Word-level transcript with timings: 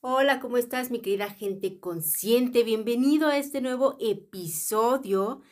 Hola, 0.00 0.40
¿cómo 0.40 0.56
estás 0.56 0.90
mi 0.90 1.00
querida 1.00 1.28
gente 1.28 1.80
consciente? 1.80 2.62
Bienvenido 2.62 3.28
a 3.28 3.36
este 3.36 3.60
nuevo 3.60 3.96
episodio 4.00 5.42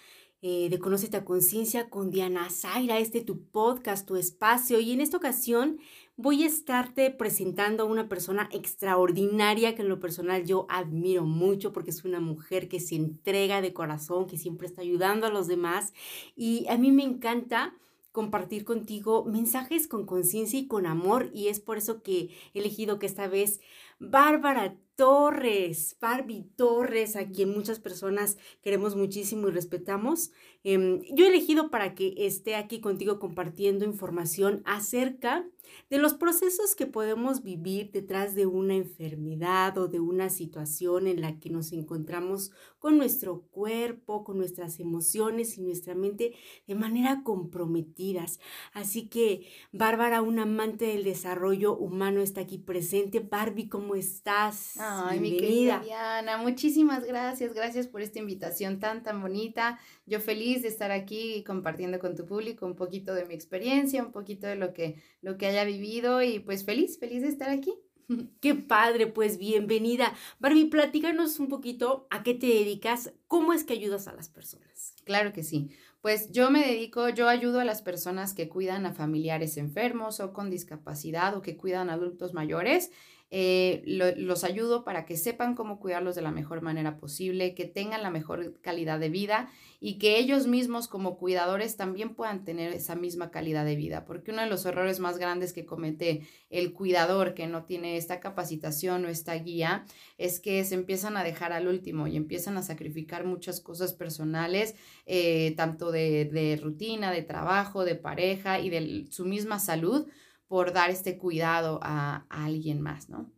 eh, 0.41 0.69
de 0.71 0.79
Conoce 0.79 1.15
a 1.17 1.25
Conciencia 1.25 1.91
con 1.91 2.11
Diana 2.11 2.49
Zaira, 2.51 2.99
este 2.99 3.21
tu 3.21 3.49
podcast, 3.51 4.07
tu 4.07 4.17
espacio. 4.17 4.79
Y 4.79 4.93
en 4.93 5.01
esta 5.01 5.17
ocasión 5.17 5.79
voy 6.17 6.45
a 6.45 6.47
estarte 6.47 7.11
presentando 7.11 7.83
a 7.83 7.87
una 7.87 8.09
persona 8.09 8.49
extraordinaria 8.53 9.75
que 9.75 9.83
en 9.83 9.89
lo 9.89 9.99
personal 9.99 10.45
yo 10.45 10.67
admiro 10.69 11.25
mucho 11.25 11.73
porque 11.73 11.91
es 11.91 12.05
una 12.05 12.21
mujer 12.21 12.69
que 12.69 12.81
se 12.81 12.95
entrega 12.95 13.61
de 13.61 13.73
corazón, 13.73 14.27
que 14.27 14.39
siempre 14.39 14.69
está 14.69 14.83
ayudando 14.83 15.27
a 15.27 15.31
los 15.31 15.49
demás. 15.49 15.93
Y 16.37 16.67
a 16.69 16.79
mí 16.79 16.93
me 16.93 17.03
encanta 17.03 17.75
compartir 18.17 18.65
contigo 18.65 19.27
mensajes 19.27 19.89
con 19.89 20.07
conciencia 20.07 20.59
y 20.59 20.67
con 20.67 20.87
amor 20.87 21.29
y 21.35 21.49
es 21.49 21.61
por 21.61 21.77
eso 21.77 22.03
que 22.03 22.31
he 22.55 22.61
elegido 22.61 22.99
que 22.99 23.05
esta 23.05 23.29
vez 23.29 23.61
Bárbara 23.99 24.75
Torres, 24.95 25.99
Barbie 26.01 26.49
Torres, 26.57 27.15
a 27.17 27.29
quien 27.29 27.51
muchas 27.51 27.79
personas 27.79 28.39
queremos 28.63 28.97
muchísimo 28.97 29.49
y 29.49 29.51
respetamos. 29.51 30.31
Em, 30.69 31.01
yo 31.15 31.25
he 31.25 31.29
elegido 31.29 31.71
para 31.71 31.95
que 31.95 32.13
esté 32.17 32.57
aquí 32.57 32.81
contigo 32.81 33.21
compartiendo 33.21 33.85
información 33.85 34.63
acerca 34.65 35.47
de 35.91 35.99
los 35.99 36.15
procesos 36.15 36.75
que 36.75 36.87
podemos 36.87 37.43
vivir 37.43 37.91
detrás 37.93 38.35
de 38.35 38.47
una 38.47 38.75
enfermedad 38.75 39.79
o 39.79 39.87
de 39.87 40.01
una 40.01 40.29
situación 40.29 41.07
en 41.07 41.21
la 41.21 41.39
que 41.39 41.51
nos 41.51 41.73
encontramos 41.73 42.51
con 42.79 42.99
nuestro 42.99 43.43
cuerpo, 43.51 44.25
con 44.25 44.39
nuestras 44.39 44.81
emociones 44.81 45.57
y 45.57 45.63
nuestra 45.63 45.95
mente 45.95 46.35
de 46.67 46.75
manera 46.75 47.23
comprometidas. 47.23 48.41
Así 48.73 49.09
que 49.09 49.47
Bárbara, 49.73 50.23
un 50.23 50.39
amante 50.39 50.87
del 50.87 51.05
desarrollo 51.05 51.77
humano, 51.77 52.21
está 52.21 52.43
aquí 52.43 52.59
presente. 52.59 53.21
Barbie, 53.21 53.69
¿cómo 53.69 53.95
estás? 53.95 54.75
Ay, 54.79 55.21
mi 55.21 55.37
querida 55.37 55.81
Diana, 55.85 56.39
muchísimas 56.39 57.05
gracias, 57.05 57.55
gracias 57.55 57.87
por 57.87 58.03
esta 58.03 58.19
invitación 58.19 58.79
tan, 58.81 59.03
tan 59.03 59.21
bonita. 59.21 59.79
Yo 60.07 60.21
feliz 60.21 60.63
de 60.63 60.69
estar 60.69 60.93
aquí 60.93 61.43
compartiendo 61.45 61.99
con 61.99 62.15
tu 62.15 62.27
público 62.27 62.65
un 62.65 62.77
poquito 62.77 63.13
de 63.13 63.27
mi 63.27 63.35
experiencia, 63.35 64.05
un 64.05 64.13
poquito 64.13 64.47
de 64.47 64.55
lo 64.55 64.73
que, 64.73 65.03
lo 65.21 65.37
que 65.37 65.47
haya 65.47 65.65
vivido 65.65 66.23
y 66.23 66.39
pues 66.39 66.65
feliz, 66.65 66.99
feliz 66.99 67.23
de 67.23 67.29
estar 67.29 67.51
aquí. 67.51 67.75
Qué 68.41 68.55
padre, 68.55 69.09
pues 69.09 69.37
bienvenida. 69.37 70.15
Barbie, 70.39 70.67
platícanos 70.67 71.41
un 71.41 71.49
poquito 71.49 72.07
a 72.11 72.23
qué 72.23 72.35
te 72.35 72.47
dedicas, 72.47 73.15
cómo 73.27 73.53
es 73.53 73.65
que 73.65 73.73
ayudas 73.73 74.07
a 74.07 74.13
las 74.13 74.29
personas. 74.29 74.95
Claro 75.05 75.33
que 75.33 75.43
sí. 75.43 75.71
Pues 76.03 76.31
yo 76.31 76.53
me 76.53 76.65
dedico, 76.65 77.09
yo 77.09 77.29
ayudo 77.29 77.59
a 77.59 77.65
las 77.65 77.83
personas 77.83 78.33
que 78.33 78.49
cuidan 78.49 78.87
a 78.87 78.93
familiares 78.93 79.57
enfermos 79.57 80.21
o 80.21 80.33
con 80.33 80.51
discapacidad 80.51 81.37
o 81.37 81.43
que 81.43 81.57
cuidan 81.57 81.91
a 81.91 81.95
adultos 81.95 82.33
mayores 82.33 82.93
eh, 83.31 83.83
los 83.85 84.45
ayudo 84.45 84.85
para 84.85 85.05
que 85.05 85.17
sepan 85.17 85.57
cómo 85.57 85.81
cuidarlos 85.81 86.15
de 86.15 86.23
la 86.23 86.31
mejor 86.31 86.63
manera 86.63 86.97
posible, 86.97 87.55
que 87.55 87.65
tengan 87.65 88.03
la 88.03 88.11
mejor 88.11 88.61
calidad 88.61 89.01
de 89.01 89.09
vida 89.09 89.51
y 89.81 89.99
que 89.99 90.19
ellos 90.19 90.47
mismos 90.47 90.87
como 90.87 91.19
cuidadores 91.19 91.77
también 91.77 92.15
puedan 92.15 92.45
tener 92.45 92.73
esa 92.73 92.95
misma 92.95 93.33
calidad 93.33 93.65
de 93.65 93.75
vida, 93.75 94.05
porque 94.05 94.31
uno 94.31 94.43
de 94.43 94.49
los 94.49 94.65
errores 94.65 95.01
más 95.01 95.19
grandes 95.19 95.53
que 95.53 95.67
comete 95.67 96.27
el 96.51 96.73
cuidador 96.73 97.35
que 97.35 97.49
no 97.49 97.65
tiene 97.65 97.97
esta 97.97 98.21
capacitación 98.21 99.05
o 99.05 99.09
esta 99.09 99.35
guía 99.35 99.85
es 100.19 100.39
que 100.39 100.65
se 100.65 100.75
empiezan 100.77 101.17
a 101.17 101.25
dejar 101.25 101.53
al 101.53 101.67
último 101.67 102.07
y 102.07 102.17
empiezan 102.17 102.57
a 102.57 102.63
sacrificar 102.63 103.25
muchas 103.25 103.61
cosas 103.61 103.93
personales, 103.93 104.77
eh, 105.05 105.53
tanto 105.57 105.91
de, 105.91 106.27
de 106.27 106.61
rutina, 106.63 107.11
de 107.11 107.23
trabajo, 107.23 107.85
de 107.85 107.97
pareja 107.97 108.61
y 108.61 108.71
de 108.71 109.07
su 109.11 109.25
misma 109.25 109.59
salud 109.59 110.07
por 110.49 110.73
dar 110.73 110.91
este 110.91 111.19
cuidado 111.19 111.81
a, 111.83 112.27
alguien 112.29 112.81
más, 112.81 113.09
¿no? 113.09 113.33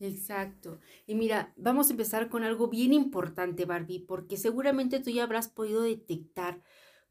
Exacto. 0.00 0.78
Y 1.06 1.14
mira, 1.14 1.52
vamos 1.56 1.88
a 1.88 1.92
empezar 1.92 2.28
con 2.28 2.42
algo 2.42 2.68
bien 2.68 2.92
importante, 2.92 3.64
Barbie, 3.64 4.00
porque 4.00 4.36
seguramente 4.36 5.00
tú 5.00 5.10
ya 5.10 5.24
habrás 5.24 5.48
podido 5.48 5.82
detectar 5.82 6.62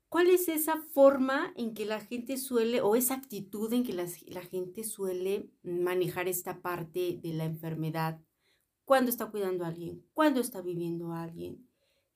cuál 0.09 0.27
es 0.27 0.47
esa 0.47 0.77
forma 0.77 1.53
en 1.55 1.73
que 1.73 1.85
la 1.85 1.99
gente 1.99 2.37
suele, 2.37 2.81
o 2.81 2.95
esa 2.95 3.15
actitud 3.15 3.71
en 3.73 3.83
que 3.83 3.93
la, 3.93 4.05
la 4.27 4.41
gente 4.41 4.83
suele 4.83 5.49
manejar 5.63 6.27
esta 6.27 6.61
parte 6.61 7.19
de 7.21 7.33
la 7.33 7.45
enfermedad, 7.45 8.21
cuando 8.85 9.09
está 9.09 9.31
cuidando 9.31 9.63
a 9.63 9.69
alguien, 9.69 10.05
cuando 10.13 10.41
está 10.41 10.61
viviendo 10.61 11.13
a 11.13 11.23
alguien. 11.23 11.67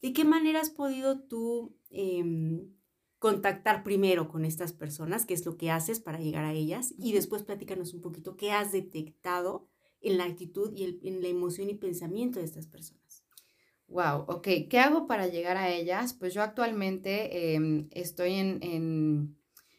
¿De 0.01 0.13
qué 0.13 0.25
manera 0.25 0.61
has 0.61 0.69
podido 0.69 1.21
tú 1.21 1.75
em, 1.89 2.71
contactar 3.19 3.83
primero 3.83 4.29
con 4.29 4.45
estas 4.45 4.73
personas, 4.73 5.25
qué 5.25 5.33
es 5.33 5.45
lo 5.45 5.57
que 5.57 5.71
haces 5.71 5.99
para 5.99 6.19
llegar 6.19 6.45
a 6.45 6.53
ellas, 6.53 6.93
y 6.97 7.13
después 7.13 7.43
platícanos 7.43 7.93
un 7.93 8.01
poquito 8.01 8.37
qué 8.37 8.51
has 8.51 8.71
detectado 8.71 9.67
en 10.01 10.17
la 10.17 10.25
actitud 10.25 10.71
y 10.75 10.99
en 11.03 11.21
la 11.21 11.27
emoción 11.27 11.69
y 11.69 11.73
pensamiento 11.73 12.39
de 12.39 12.45
estas 12.45 12.67
personas. 12.67 13.23
Wow, 13.87 14.25
ok. 14.27 14.47
¿Qué 14.69 14.79
hago 14.79 15.07
para 15.07 15.27
llegar 15.27 15.55
a 15.55 15.69
ellas? 15.69 16.13
Pues 16.13 16.33
yo 16.33 16.41
actualmente 16.41 17.55
em, 17.55 17.87
estoy 17.91 18.33
en, 18.33 18.59
en, 18.61 19.37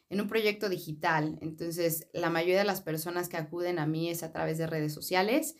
en, 0.08 0.20
un 0.20 0.28
proyecto 0.28 0.70
digital, 0.70 1.38
entonces 1.42 2.08
la 2.14 2.30
mayoría 2.30 2.58
de 2.58 2.64
las 2.64 2.80
personas 2.80 3.28
que 3.28 3.36
acuden 3.36 3.78
a 3.78 3.86
mí 3.86 4.08
es 4.08 4.22
a 4.22 4.32
través 4.32 4.56
de 4.56 4.66
redes 4.66 4.94
sociales. 4.94 5.56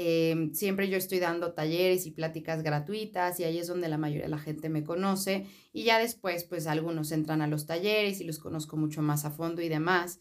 Em, 0.00 0.54
siempre 0.54 0.88
yo 0.88 0.96
estoy 0.96 1.18
dando 1.18 1.54
talleres 1.54 2.06
y 2.06 2.12
pláticas 2.12 2.62
gratuitas 2.62 3.40
y 3.40 3.42
ahí 3.42 3.58
es 3.58 3.66
donde 3.66 3.88
la 3.88 3.98
mayoría 3.98 4.26
de 4.26 4.30
la 4.30 4.38
gente 4.38 4.68
me 4.68 4.84
conoce 4.84 5.46
y 5.72 5.82
ya 5.82 5.98
después 5.98 6.44
pues 6.44 6.68
algunos 6.68 7.10
entran 7.10 7.42
a 7.42 7.48
los 7.48 7.66
talleres 7.66 8.20
y 8.20 8.24
los 8.24 8.38
conozco 8.38 8.76
mucho 8.76 9.02
más 9.02 9.24
a 9.24 9.32
fondo 9.32 9.60
y 9.60 9.68
demás. 9.68 10.20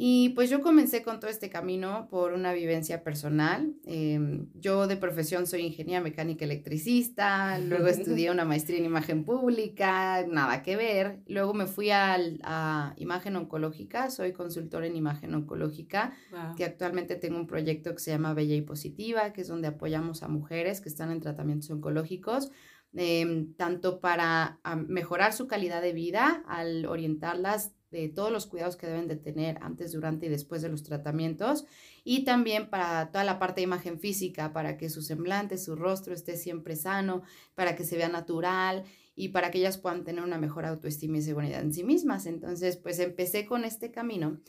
Y 0.00 0.28
pues 0.28 0.48
yo 0.48 0.62
comencé 0.62 1.02
con 1.02 1.18
todo 1.18 1.28
este 1.28 1.50
camino 1.50 2.06
por 2.08 2.32
una 2.32 2.52
vivencia 2.52 3.02
personal. 3.02 3.74
Em, 3.84 4.46
yo 4.54 4.86
de 4.86 4.96
profesión 4.96 5.48
soy 5.48 5.62
ingeniera 5.62 6.00
mecánica 6.00 6.44
electricista, 6.44 7.58
luego 7.58 7.88
estudié 7.88 8.30
una 8.30 8.44
maestría 8.44 8.78
en 8.78 8.84
imagen 8.84 9.24
pública, 9.24 10.24
nada 10.28 10.62
que 10.62 10.76
ver. 10.76 11.18
Luego 11.26 11.52
me 11.52 11.66
fui 11.66 11.90
a 11.90 12.94
imagen 12.96 13.34
oncológica, 13.34 14.08
soy 14.08 14.32
consultora 14.32 14.86
en 14.86 14.94
imagen 14.94 15.34
oncológica, 15.34 16.12
que 16.56 16.64
actualmente 16.64 17.16
tengo 17.16 17.36
un 17.36 17.48
proyecto 17.48 17.92
que 17.92 17.98
se 17.98 18.12
llama 18.12 18.34
Bella 18.34 18.54
y 18.54 18.62
Positiva, 18.62 19.32
que 19.32 19.40
es 19.40 19.48
donde 19.48 19.66
apoyamos 19.66 20.22
a 20.22 20.28
mujeres 20.28 20.80
que 20.80 20.90
están 20.90 21.10
en 21.10 21.18
tratamientos 21.18 21.70
oncológicos. 21.70 22.52
Em, 22.94 23.52
tanto 23.54 24.00
para 24.00 24.60
mejorar 24.86 25.32
su 25.32 25.46
calidad 25.46 25.82
de 25.82 25.92
vida 25.92 26.42
al 26.46 26.86
orientarlas 26.86 27.74
de 27.90 28.08
todos 28.08 28.30
los 28.30 28.46
cuidados 28.46 28.76
que 28.76 28.86
deben 28.86 29.08
de 29.08 29.16
tener 29.16 29.58
antes, 29.62 29.92
durante 29.92 30.26
y 30.26 30.28
después 30.28 30.62
de 30.62 30.68
los 30.68 30.82
tratamientos 30.82 31.64
y 32.04 32.24
también 32.24 32.70
para 32.70 33.10
toda 33.10 33.24
la 33.24 33.38
parte 33.38 33.60
de 33.60 33.64
imagen 33.64 33.98
física, 33.98 34.52
para 34.52 34.76
que 34.76 34.90
su 34.90 35.02
semblante, 35.02 35.58
su 35.58 35.76
rostro 35.76 36.14
esté 36.14 36.36
siempre 36.36 36.76
sano, 36.76 37.22
para 37.54 37.76
que 37.76 37.84
se 37.84 37.96
vea 37.96 38.08
natural 38.08 38.84
y 39.14 39.28
para 39.28 39.50
que 39.50 39.58
ellas 39.58 39.78
puedan 39.78 40.04
tener 40.04 40.22
una 40.22 40.38
mejor 40.38 40.64
autoestima 40.64 41.18
y 41.18 41.22
seguridad 41.22 41.60
en 41.60 41.72
sí 41.72 41.84
mismas. 41.84 42.26
Entonces, 42.26 42.76
pues 42.76 42.98
empecé 42.98 43.46
con 43.46 43.64
este 43.64 43.90
camino. 43.90 44.40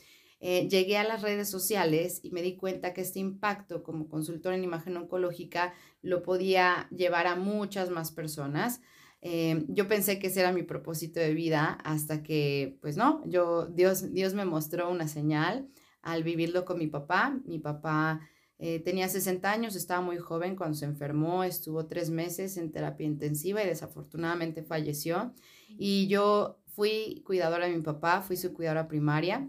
Eh, 0.42 0.68
llegué 0.68 0.96
a 0.96 1.04
las 1.04 1.20
redes 1.20 1.50
sociales 1.50 2.20
y 2.22 2.30
me 2.30 2.40
di 2.40 2.56
cuenta 2.56 2.94
que 2.94 3.02
este 3.02 3.18
impacto 3.18 3.82
como 3.82 4.08
consultor 4.08 4.54
en 4.54 4.64
imagen 4.64 4.96
oncológica 4.96 5.74
lo 6.00 6.22
podía 6.22 6.88
llevar 6.90 7.26
a 7.26 7.36
muchas 7.36 7.90
más 7.90 8.10
personas. 8.10 8.80
Eh, 9.22 9.64
yo 9.68 9.86
pensé 9.86 10.18
que 10.18 10.28
ese 10.28 10.40
era 10.40 10.52
mi 10.52 10.62
propósito 10.62 11.20
de 11.20 11.34
vida 11.34 11.78
hasta 11.84 12.22
que, 12.22 12.78
pues 12.80 12.96
no, 12.96 13.22
yo, 13.26 13.66
Dios, 13.66 14.12
Dios 14.12 14.34
me 14.34 14.44
mostró 14.44 14.90
una 14.90 15.08
señal 15.08 15.68
al 16.02 16.22
vivirlo 16.22 16.64
con 16.64 16.78
mi 16.78 16.86
papá. 16.86 17.38
Mi 17.44 17.58
papá 17.58 18.20
eh, 18.58 18.80
tenía 18.80 19.08
60 19.08 19.50
años, 19.50 19.76
estaba 19.76 20.00
muy 20.00 20.18
joven 20.18 20.56
cuando 20.56 20.76
se 20.76 20.86
enfermó, 20.86 21.44
estuvo 21.44 21.86
tres 21.86 22.10
meses 22.10 22.56
en 22.56 22.72
terapia 22.72 23.06
intensiva 23.06 23.62
y 23.62 23.66
desafortunadamente 23.66 24.62
falleció. 24.62 25.34
Y 25.68 26.08
yo 26.08 26.58
fui 26.66 27.22
cuidadora 27.26 27.66
de 27.66 27.76
mi 27.76 27.82
papá, 27.82 28.22
fui 28.22 28.36
su 28.36 28.52
cuidadora 28.54 28.88
primaria 28.88 29.48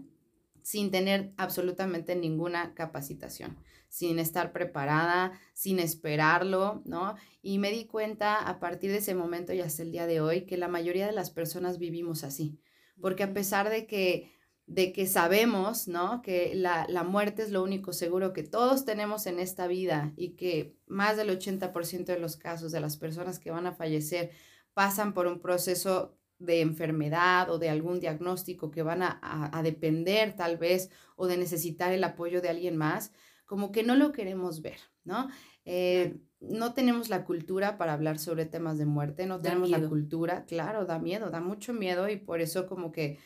sin 0.62 0.90
tener 0.90 1.32
absolutamente 1.36 2.16
ninguna 2.16 2.74
capacitación 2.74 3.56
sin 3.92 4.18
estar 4.18 4.52
preparada, 4.52 5.38
sin 5.52 5.78
esperarlo, 5.78 6.80
¿no? 6.86 7.14
Y 7.42 7.58
me 7.58 7.70
di 7.70 7.84
cuenta 7.84 8.38
a 8.38 8.58
partir 8.58 8.90
de 8.90 8.96
ese 8.96 9.14
momento 9.14 9.52
y 9.52 9.60
hasta 9.60 9.82
el 9.82 9.92
día 9.92 10.06
de 10.06 10.22
hoy 10.22 10.46
que 10.46 10.56
la 10.56 10.66
mayoría 10.66 11.04
de 11.04 11.12
las 11.12 11.28
personas 11.28 11.78
vivimos 11.78 12.24
así, 12.24 12.58
porque 13.02 13.22
a 13.22 13.34
pesar 13.34 13.68
de 13.68 13.86
que 13.86 14.32
de 14.64 14.94
que 14.94 15.06
sabemos, 15.06 15.88
¿no? 15.88 16.22
Que 16.22 16.54
la, 16.54 16.86
la 16.88 17.02
muerte 17.02 17.42
es 17.42 17.50
lo 17.50 17.62
único 17.62 17.92
seguro 17.92 18.32
que 18.32 18.44
todos 18.44 18.86
tenemos 18.86 19.26
en 19.26 19.38
esta 19.38 19.66
vida 19.66 20.14
y 20.16 20.36
que 20.36 20.74
más 20.86 21.18
del 21.18 21.28
80% 21.28 22.06
de 22.06 22.18
los 22.18 22.38
casos 22.38 22.72
de 22.72 22.80
las 22.80 22.96
personas 22.96 23.38
que 23.38 23.50
van 23.50 23.66
a 23.66 23.74
fallecer 23.74 24.30
pasan 24.72 25.12
por 25.12 25.26
un 25.26 25.38
proceso 25.38 26.16
de 26.44 26.60
enfermedad 26.60 27.50
o 27.50 27.58
de 27.58 27.70
algún 27.70 28.00
diagnóstico 28.00 28.70
que 28.70 28.82
van 28.82 29.02
a, 29.02 29.18
a, 29.20 29.62
depender 29.62 30.34
tal 30.36 30.58
vez 30.58 30.90
o 31.16 31.26
de 31.26 31.36
necesitar 31.36 31.92
el 31.92 32.04
apoyo 32.04 32.40
de 32.40 32.48
alguien 32.48 32.76
más, 32.76 33.12
como 33.46 33.72
que 33.72 33.82
no 33.82 33.94
lo 33.94 34.12
queremos 34.12 34.62
ver, 34.62 34.78
¿no? 35.04 35.28
Eh, 35.64 36.16
no 36.40 36.74
tenemos 36.74 37.08
la 37.08 37.24
cultura 37.24 37.78
para 37.78 37.92
hablar 37.92 38.18
sobre 38.18 38.46
temas 38.46 38.76
de 38.78 38.86
muerte, 38.86 39.26
no 39.26 39.40
tenemos 39.40 39.70
la 39.70 39.80
cultura, 39.88 40.44
claro, 40.44 40.86
da 40.86 40.98
miedo, 40.98 41.30
da 41.30 41.40
mucho 41.40 41.72
miedo 41.72 42.08
y 42.08 42.16
por 42.16 42.40
eso 42.40 42.66
como 42.66 42.90
que 42.90 43.18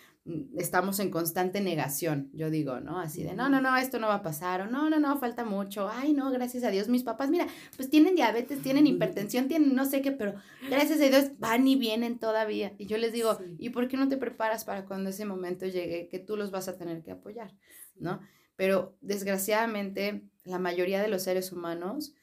estamos 0.57 0.99
en 0.99 1.11
constante 1.11 1.61
negación, 1.61 2.31
yo 2.33 2.51
digo, 2.51 2.81
¿no? 2.81 2.99
Así 2.99 3.23
de, 3.23 3.35
no, 3.35 3.49
no, 3.49 3.61
no, 3.61 3.77
esto 3.77 4.01
no 4.01 4.09
va 4.09 4.17
a 4.17 4.23
pasar, 4.23 4.61
o 4.61 4.67
no, 4.67 4.91
no, 4.91 4.99
no, 4.99 5.19
falta 5.19 5.45
mucho, 5.45 5.89
ay, 5.89 6.13
no, 6.13 6.31
gracias 6.31 6.65
a 6.65 6.71
Dios, 6.71 6.89
mis 6.89 7.05
papás, 7.05 7.31
mira, 7.31 7.47
pues 7.77 7.89
tienen 7.91 8.17
diabetes, 8.17 8.61
tienen 8.61 8.87
hipertensión, 8.87 9.47
tienen 9.47 9.75
no 9.75 9.85
sé 9.85 10.03
qué, 10.03 10.11
pero 10.11 10.35
gracias 10.69 11.01
a 11.01 11.05
Dios 11.05 11.39
van 11.39 11.69
y 11.69 11.77
vienen 11.77 12.19
todavía. 12.19 12.75
Y 12.77 12.87
yo 12.87 12.99
les 12.99 13.13
digo, 13.13 13.39
¿y 13.59 13.71
por 13.71 13.87
qué 13.87 13.97
no 13.97 14.09
te 14.09 14.17
preparas 14.17 14.65
para 14.65 14.85
cuando 14.85 15.11
ese 15.11 15.25
momento 15.25 15.67
llegue, 15.67 16.09
que 16.09 16.19
tú 16.19 16.37
los 16.37 16.51
vas 16.51 16.67
a 16.67 16.77
tener 16.77 17.03
que 17.03 17.13
apoyar, 17.13 17.55
¿no? 17.95 18.21
Pero 18.57 18.97
desgraciadamente, 19.01 20.25
la 20.45 20.59
mayoría 20.59 21.01
de 21.01 21.09
los 21.09 21.23
seres 21.23 21.53
humanos, 21.53 22.15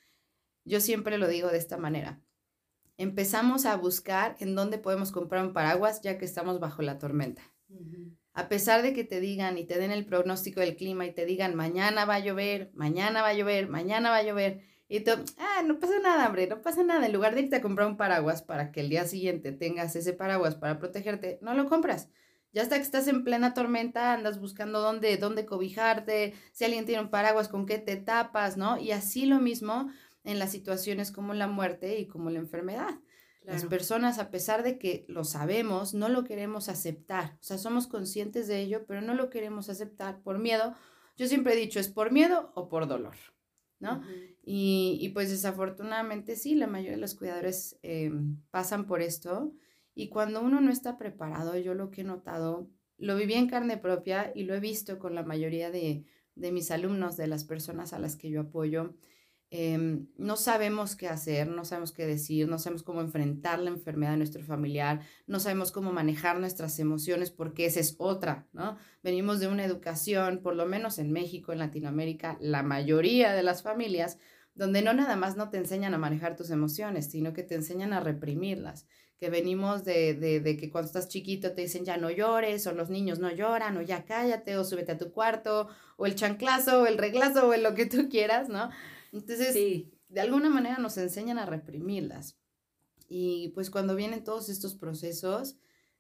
yo 0.66 0.82
siempre 0.82 1.18
lo 1.18 1.28
digo 1.28 1.50
de 1.50 1.58
esta 1.58 1.78
manera, 1.78 2.22
empezamos 2.98 3.66
a 3.66 3.78
buscar 3.78 4.36
en 4.40 4.56
dónde 4.56 4.78
podemos 4.78 5.12
comprar 5.12 5.46
un 5.46 5.54
paraguas 5.54 6.02
ya 6.02 6.18
que 6.18 6.26
estamos 6.26 6.60
bajo 6.60 6.82
la 6.82 6.98
tormenta. 6.98 7.53
A 8.34 8.50
pesar 8.50 8.82
de 8.82 8.94
que 8.94 9.04
te 9.04 9.20
digan 9.20 9.58
y 9.58 9.66
te 9.66 9.78
den 9.78 9.92
el 9.92 10.06
pronóstico 10.06 10.60
del 10.60 10.76
clima 10.76 11.06
y 11.06 11.14
te 11.14 11.26
digan 11.26 11.56
mañana 11.56 12.06
va 12.06 12.16
a 12.16 12.20
llover, 12.20 12.72
mañana 12.74 13.22
va 13.22 13.30
a 13.30 13.34
llover, 13.34 13.70
mañana 13.70 14.10
va 14.10 14.18
a 14.18 14.24
llover, 14.24 14.64
y 14.88 15.00
tú, 15.00 15.12
ah, 15.40 15.64
no 15.66 15.80
pasa 15.80 16.00
nada, 16.00 16.28
hombre, 16.28 16.46
no 16.46 16.62
pasa 16.62 16.84
nada. 16.84 17.06
En 17.08 17.14
lugar 17.14 17.34
de 17.34 17.42
irte 17.42 17.56
a 17.56 17.62
comprar 17.62 17.88
un 17.88 17.98
paraguas 17.98 18.44
para 18.44 18.72
que 18.72 18.82
el 18.82 18.90
día 18.90 19.06
siguiente 19.06 19.52
tengas 19.52 19.96
ese 19.96 20.14
paraguas 20.14 20.54
para 20.54 20.78
protegerte, 20.78 21.40
no 21.42 21.56
lo 21.56 21.66
compras. 21.66 22.10
Ya 22.52 22.62
hasta 22.62 22.76
que 22.76 22.84
estás 22.84 23.08
en 23.08 23.24
plena 23.24 23.56
tormenta, 23.56 24.14
andas 24.14 24.40
buscando 24.40 24.82
dónde, 24.82 25.18
dónde 25.18 25.48
cobijarte, 25.48 26.36
si 26.52 26.66
alguien 26.66 26.86
tiene 26.86 27.02
un 27.02 27.10
paraguas, 27.10 27.50
con 27.50 27.66
qué 27.66 27.80
te 27.80 27.96
tapas, 27.96 28.58
¿no? 28.58 28.78
Y 28.78 28.92
así 28.92 29.26
lo 29.26 29.40
mismo 29.40 29.90
en 30.24 30.38
las 30.38 30.52
situaciones 30.52 31.12
como 31.12 31.34
la 31.34 31.48
muerte 31.48 31.98
y 31.98 32.06
como 32.06 32.30
la 32.30 32.38
enfermedad. 32.38 32.94
Las 33.46 33.66
personas, 33.66 34.20
a 34.20 34.32
pesar 34.32 34.64
de 34.64 34.78
que 34.78 35.06
lo 35.10 35.24
sabemos, 35.26 35.94
no 35.94 36.08
lo 36.08 36.24
queremos 36.24 36.70
aceptar. 36.70 37.38
O 37.42 37.44
sea, 37.44 37.58
somos 37.58 37.88
conscientes 37.88 38.48
de 38.48 38.62
ello, 38.62 38.86
pero 38.88 39.02
no 39.02 39.14
lo 39.14 39.30
queremos 39.30 39.70
aceptar 39.70 40.22
por 40.22 40.40
miedo. 40.40 40.74
Yo 41.18 41.28
siempre 41.28 41.54
he 41.54 41.58
dicho, 41.58 41.80
es 41.80 41.90
por 41.90 42.12
miedo 42.12 42.52
o 42.56 42.70
por 42.70 42.88
dolor, 42.88 43.16
¿no? 43.80 44.02
y, 44.44 44.98
y, 45.02 45.10
pues 45.10 45.30
desafortunadamente 45.30 46.36
sí, 46.36 46.56
la 46.56 46.68
mayoría 46.68 46.94
de 46.94 47.02
los 47.02 47.16
cuidadores 47.16 47.78
em, 47.84 48.42
pasan 48.50 48.88
por 48.88 49.02
esto. 49.02 49.54
Y 49.94 50.10
cuando 50.10 50.42
uno 50.42 50.62
no 50.62 50.72
está 50.72 50.98
preparado, 50.98 51.58
yo 51.58 51.74
lo 51.74 51.92
que 51.92 52.02
he 52.02 52.06
notado, 52.06 52.70
lo 52.98 53.16
viví 53.16 53.34
en 53.34 53.48
carne 53.48 53.78
propia 53.78 54.32
y 54.34 54.44
lo 54.44 54.56
he 54.56 54.60
visto 54.60 55.00
con 55.00 55.16
la 55.16 55.24
mayoría 55.24 55.70
de, 55.70 56.06
de 56.36 56.52
mis 56.52 56.72
alumnos, 56.72 57.18
de 57.18 57.28
las 57.28 57.44
personas 57.44 57.94
a 57.94 58.00
las 58.00 58.16
que 58.16 58.30
yo 58.30 58.42
apoyo, 58.42 58.96
Em, 59.56 60.08
no 60.18 60.36
sabemos 60.36 60.96
qué 60.96 61.08
hacer, 61.08 61.48
no 61.48 61.64
sabemos 61.64 61.92
qué 61.92 62.08
decir, 62.08 62.48
no 62.48 62.58
sabemos 62.58 62.82
cómo 62.82 63.02
enfrentar 63.02 63.60
la 63.60 63.70
enfermedad 63.70 64.14
de 64.14 64.18
nuestro 64.18 64.44
familiar, 64.44 65.02
no 65.28 65.40
sabemos 65.40 65.72
cómo 65.72 65.94
manejar 65.94 66.40
nuestras 66.40 66.80
emociones 66.80 67.30
porque 67.30 67.68
esa 67.68 67.80
es 67.80 67.94
otra, 68.00 68.48
¿no? 68.52 68.78
Venimos 69.04 69.40
de 69.40 69.48
una 69.48 69.64
educación, 69.64 70.40
por 70.42 70.56
lo 70.56 70.66
menos 70.66 70.98
en 70.98 71.12
México, 71.12 71.52
en 71.54 71.60
Latinoamérica, 71.60 72.36
la 72.42 72.64
mayoría 72.64 73.34
de 73.34 73.44
las 73.44 73.62
familias, 73.62 74.18
donde 74.56 74.82
no 74.82 74.92
nada 74.96 75.16
más 75.18 75.38
no 75.38 75.52
te 75.52 75.58
enseñan 75.58 75.94
a 75.94 76.00
manejar 76.00 76.36
tus 76.36 76.50
emociones, 76.50 77.12
sino 77.12 77.34
que 77.34 77.44
te 77.44 77.54
enseñan 77.54 77.94
a 77.94 78.00
reprimirlas, 78.00 78.88
que 79.20 79.30
venimos 79.30 79.84
de, 79.84 80.58
que 80.60 80.72
cuando 80.72 80.88
estás 80.88 81.10
chiquito 81.10 81.54
te 81.54 81.62
dicen 81.62 81.86
ya 81.86 81.98
no 81.98 82.10
llores, 82.10 82.66
o 82.66 82.74
los 82.74 82.90
niños 82.90 83.20
no 83.20 83.32
lloran, 83.32 83.78
o 83.78 83.84
ya 83.84 84.04
cállate, 84.04 84.58
o 84.58 84.64
súbete 84.64 84.94
a 84.94 84.98
tu 84.98 85.12
cuarto, 85.12 85.68
o 85.96 86.08
el 86.08 86.16
chanclazo, 86.16 86.82
o 86.82 86.88
el 86.88 86.98
reglazo, 86.98 87.50
o 87.50 87.56
lo 87.56 87.76
que 87.76 87.86
tú 87.86 88.10
quieras, 88.10 88.50
¿no? 88.50 88.72
Entonces, 89.14 89.54
de 89.54 90.22
alguna 90.22 90.50
manera 90.50 90.78
nos 90.80 90.98
enseñan 90.98 91.38
a 91.38 91.46
reprimirlas. 91.46 92.38
Y 93.08 93.50
pues 93.50 93.70
cuando 93.70 93.96
vienen 93.96 94.24
todos 94.24 94.50
estos 94.50 94.76
procesos, 94.76 95.56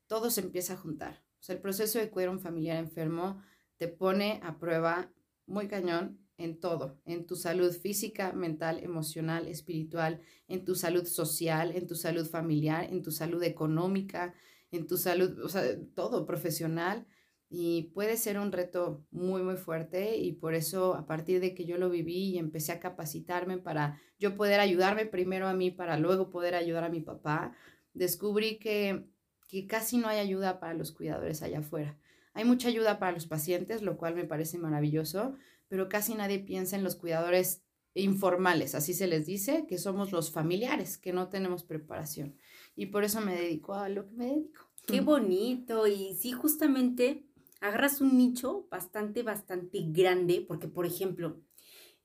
todo 0.08 0.32
se 0.32 0.42
empieza 0.42 0.74
a 0.74 0.78
juntar. 0.78 1.24
O 1.40 1.44
sea, 1.44 1.56
el 1.56 1.62
proceso 1.62 2.00
de 2.00 2.10
cuidar 2.10 2.30
a 2.30 2.34
un 2.34 2.40
familiar 2.40 2.78
enfermo 2.78 3.42
te 3.78 3.88
pone 3.88 4.40
a 4.44 4.58
prueba 4.58 5.12
muy 5.46 5.68
cañón 5.68 6.20
en 6.38 6.60
todo, 6.60 7.00
en 7.06 7.28
tu 7.28 7.36
salud 7.36 7.72
física, 7.72 8.34
mental, 8.34 8.80
emocional, 8.84 9.48
espiritual, 9.48 10.20
en 10.48 10.66
tu 10.66 10.74
salud 10.74 11.06
social, 11.06 11.72
en 11.76 11.86
tu 11.86 11.96
salud 11.96 12.28
familiar, 12.28 12.86
en 12.92 13.04
tu 13.04 13.12
salud 13.12 13.44
económica, 13.44 14.34
en 14.72 14.88
tu 14.88 14.98
salud, 14.98 15.40
o 15.40 15.50
sea, 15.50 15.64
todo 15.94 16.26
profesional 16.26 17.06
y 17.50 17.92
puede 17.94 18.18
ser 18.18 18.40
un 18.40 18.52
reto 18.52 19.06
muy, 19.12 19.44
muy 19.44 19.58
fuerte 19.58 20.18
y 20.18 20.32
por 20.32 20.56
eso 20.56 20.96
a 20.96 21.06
partir 21.06 21.40
de 21.40 21.54
que 21.54 21.66
yo 21.66 21.78
lo 21.78 21.90
viví 21.90 22.32
y 22.32 22.38
empecé 22.40 22.72
a 22.72 22.80
capacitarme 22.80 23.58
para 23.58 24.02
yo 24.20 24.36
poder 24.36 24.60
ayudarme 24.60 25.06
primero 25.06 25.48
a 25.48 25.54
mí 25.54 25.70
para 25.70 25.98
luego 25.98 26.30
poder 26.30 26.56
ayudar 26.56 26.84
a 26.84 26.90
mi 26.90 27.02
papá, 27.02 27.56
descubrí 27.94 28.58
que, 28.58 29.06
que 29.48 29.68
casi 29.68 29.98
no 29.98 30.08
hay 30.08 30.20
ayuda 30.20 30.60
para 30.60 30.74
los 30.74 30.92
cuidadores 30.92 31.44
allá 31.44 31.60
afuera. 31.60 31.98
Hay 32.34 32.46
mucha 32.46 32.70
ayuda 32.70 32.98
para 32.98 33.12
los 33.12 33.28
pacientes, 33.28 33.84
lo 33.84 33.98
cual 33.98 34.16
me 34.16 34.26
parece 34.26 34.58
maravilloso, 34.58 35.36
pero 35.68 35.90
casi 35.90 36.16
nadie 36.16 36.40
piensa 36.40 36.76
en 36.76 36.84
los 36.84 36.96
cuidadores 36.96 37.64
informales, 37.96 38.74
así 38.74 38.94
se 38.94 39.06
les 39.06 39.28
dice, 39.28 39.66
que 39.68 39.78
somos 39.78 40.12
los 40.12 40.32
familiares, 40.32 40.98
que 40.98 41.14
no 41.14 41.30
tenemos 41.30 41.64
preparación. 41.64 42.36
Y 42.76 42.88
por 42.88 43.04
eso 43.04 43.22
me 43.22 43.36
dedico 43.36 43.76
a 43.76 43.90
lo 43.90 44.08
que 44.08 44.14
me 44.14 44.26
dedico. 44.26 44.66
Qué 44.88 45.02
bonito. 45.02 45.88
Y 45.88 46.16
sí, 46.16 46.32
justamente 46.32 47.28
agarras 47.64 48.02
un 48.02 48.18
nicho 48.18 48.68
bastante, 48.70 49.24
bastante 49.24 49.80
grande, 49.88 50.44
porque 50.46 50.68
por 50.68 50.86
ejemplo, 50.86 51.42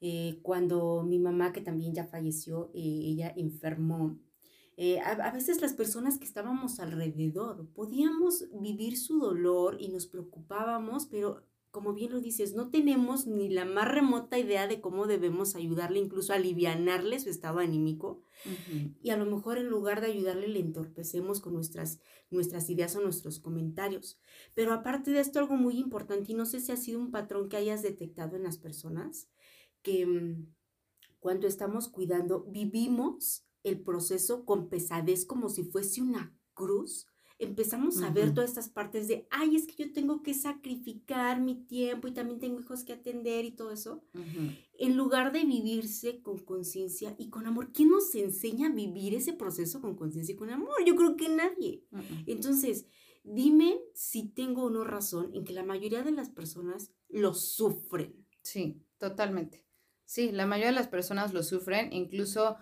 eh, 0.00 0.38
cuando 0.42 1.02
mi 1.02 1.18
mamá, 1.18 1.52
que 1.52 1.60
también 1.60 1.92
ya 1.92 2.06
falleció, 2.06 2.70
eh, 2.74 2.80
ella 2.80 3.32
enfermó, 3.36 4.20
eh, 4.76 5.00
a, 5.00 5.10
a, 5.10 5.32
veces 5.32 5.60
las 5.60 5.72
personas 5.72 6.18
que 6.18 6.24
estábamos 6.24 6.78
alrededor 6.78 7.68
podíamos 7.74 8.44
vivir 8.60 8.96
su 8.96 9.18
dolor 9.18 9.76
y 9.80 9.88
nos 9.88 10.06
preocupábamos, 10.06 11.06
pero 11.06 11.42
como 11.78 11.94
bien 11.94 12.10
lo 12.10 12.20
dices, 12.20 12.54
no 12.54 12.70
tenemos 12.70 13.28
ni 13.28 13.48
la 13.48 13.64
más 13.64 13.86
remota 13.86 14.36
idea 14.36 14.66
de 14.66 14.80
cómo 14.80 15.06
debemos 15.06 15.54
ayudarle, 15.54 16.00
incluso 16.00 16.32
alivianarle 16.32 17.20
su 17.20 17.30
estado 17.30 17.60
anímico. 17.60 18.24
Y 19.00 19.10
a 19.10 19.16
lo 19.16 19.26
mejor 19.26 19.58
en 19.58 19.68
lugar 19.68 20.00
de 20.00 20.08
ayudarle 20.08 20.48
le 20.48 20.58
entorpecemos 20.58 21.40
con 21.40 21.54
nuestras, 21.54 22.00
nuestras 22.30 22.68
ideas 22.68 22.96
o 22.96 23.00
nuestros 23.00 23.38
comentarios. 23.38 24.18
Pero 24.54 24.72
aparte 24.72 25.12
de 25.12 25.20
esto, 25.20 25.38
algo 25.38 25.54
muy 25.54 25.78
importante, 25.78 26.32
y 26.32 26.34
no 26.34 26.46
sé 26.46 26.58
si 26.58 26.72
ha 26.72 26.76
sido 26.76 26.98
un 26.98 27.12
patrón 27.12 27.48
que 27.48 27.58
hayas 27.58 27.82
detectado 27.82 28.34
en 28.34 28.42
las 28.42 28.58
personas, 28.58 29.28
que 29.82 30.04
mm, 30.04 30.52
cuando 31.20 31.46
estamos 31.46 31.86
cuidando, 31.86 32.42
vivimos 32.42 33.44
el 33.62 33.80
proceso 33.82 34.44
con 34.44 34.68
pesadez 34.68 35.24
como 35.24 35.48
si 35.48 35.62
fuese 35.62 36.02
una 36.02 36.36
cruz 36.54 37.06
empezamos 37.38 38.02
a 38.02 38.10
ver 38.10 38.34
todas 38.34 38.50
estas 38.50 38.68
partes 38.68 39.06
de, 39.06 39.26
ay, 39.30 39.54
es 39.54 39.66
que 39.66 39.84
yo 39.84 39.92
tengo 39.92 40.22
que 40.22 40.34
sacrificar 40.34 41.40
mi 41.40 41.54
tiempo 41.54 42.08
y 42.08 42.12
también 42.12 42.40
tengo 42.40 42.60
hijos 42.60 42.84
que 42.84 42.92
atender 42.92 43.44
y 43.44 43.52
todo 43.52 43.70
eso, 43.70 44.02
en 44.78 44.96
lugar 44.96 45.32
de 45.32 45.44
vivirse 45.44 46.20
con 46.20 46.38
conciencia 46.38 47.14
y 47.16 47.30
con 47.30 47.46
amor. 47.46 47.72
¿Quién 47.72 47.90
nos 47.90 48.14
enseña 48.14 48.68
a 48.68 48.72
vivir 48.72 49.14
ese 49.14 49.32
proceso 49.32 49.80
con 49.80 49.94
conciencia 49.94 50.34
y 50.34 50.36
con 50.36 50.50
amor? 50.50 50.74
Yo 50.84 50.96
creo 50.96 51.16
que 51.16 51.28
nadie. 51.28 51.84
Entonces, 52.26 52.86
dime 53.22 53.78
si 53.94 54.28
tengo 54.28 54.64
o 54.64 54.70
no 54.70 54.84
razón 54.84 55.30
en 55.34 55.44
que 55.44 55.52
la 55.52 55.64
mayoría 55.64 56.02
de 56.02 56.12
las 56.12 56.30
personas 56.30 56.92
lo 57.08 57.34
sufren. 57.34 58.26
Sí, 58.42 58.82
totalmente. 58.98 59.64
Sí, 60.04 60.32
la 60.32 60.46
mayoría 60.46 60.68
de 60.68 60.76
las 60.80 60.88
personas 60.88 61.34
lo 61.34 61.42
sufren, 61.42 61.92
incluso 61.92 62.56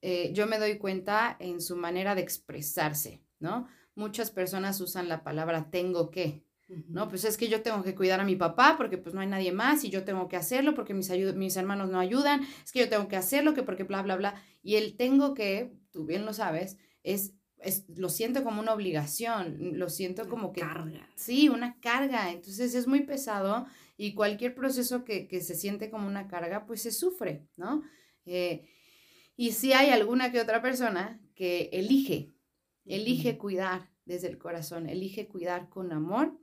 eh, 0.00 0.32
yo 0.32 0.46
me 0.46 0.58
doy 0.58 0.78
cuenta 0.78 1.36
en 1.38 1.60
su 1.60 1.76
manera 1.76 2.14
de 2.14 2.22
expresarse, 2.22 3.24
¿no? 3.40 3.66
Muchas 3.94 4.30
personas 4.30 4.80
usan 4.80 5.08
la 5.08 5.22
palabra 5.22 5.70
tengo 5.70 6.10
que, 6.10 6.44
¿no? 6.88 7.08
Pues 7.08 7.24
es 7.24 7.36
que 7.36 7.48
yo 7.48 7.62
tengo 7.62 7.82
que 7.82 7.94
cuidar 7.94 8.20
a 8.20 8.24
mi 8.24 8.36
papá 8.36 8.74
porque 8.76 8.98
pues 8.98 9.14
no 9.14 9.20
hay 9.20 9.26
nadie 9.26 9.52
más 9.52 9.84
y 9.84 9.90
yo 9.90 10.04
tengo 10.04 10.28
que 10.28 10.36
hacerlo 10.36 10.74
porque 10.74 10.94
mis, 10.94 11.10
mis 11.34 11.56
hermanos 11.56 11.90
no 11.90 11.98
ayudan, 11.98 12.42
es 12.64 12.72
que 12.72 12.80
yo 12.80 12.88
tengo 12.88 13.08
que 13.08 13.16
hacerlo 13.16 13.54
que 13.54 13.62
porque 13.62 13.84
bla, 13.84 14.02
bla, 14.02 14.16
bla. 14.16 14.42
Y 14.62 14.76
el 14.76 14.96
tengo 14.96 15.34
que, 15.34 15.72
tú 15.90 16.06
bien 16.06 16.24
lo 16.24 16.32
sabes, 16.32 16.78
es, 17.02 17.34
es 17.58 17.84
lo 17.96 18.08
siento 18.08 18.42
como 18.44 18.60
una 18.60 18.72
obligación, 18.72 19.78
lo 19.78 19.88
siento 19.88 20.28
como 20.28 20.52
que... 20.52 20.62
Carga. 20.62 21.08
Sí, 21.16 21.48
una 21.48 21.78
carga. 21.80 22.30
Entonces 22.30 22.74
es 22.74 22.86
muy 22.86 23.00
pesado 23.00 23.66
y 23.96 24.14
cualquier 24.14 24.54
proceso 24.54 25.04
que, 25.04 25.28
que 25.28 25.40
se 25.40 25.54
siente 25.54 25.90
como 25.90 26.06
una 26.06 26.28
carga, 26.28 26.66
pues 26.66 26.82
se 26.82 26.92
sufre, 26.92 27.46
¿no? 27.56 27.82
Eh, 28.24 28.68
y 29.36 29.52
si 29.52 29.72
hay 29.72 29.90
alguna 29.90 30.30
que 30.30 30.40
otra 30.40 30.62
persona 30.62 31.20
que 31.34 31.70
elige 31.72 32.32
Elige 32.84 33.38
cuidar 33.38 33.90
desde 34.04 34.28
el 34.28 34.38
corazón, 34.38 34.88
elige 34.88 35.28
cuidar 35.28 35.68
con 35.68 35.92
amor 35.92 36.38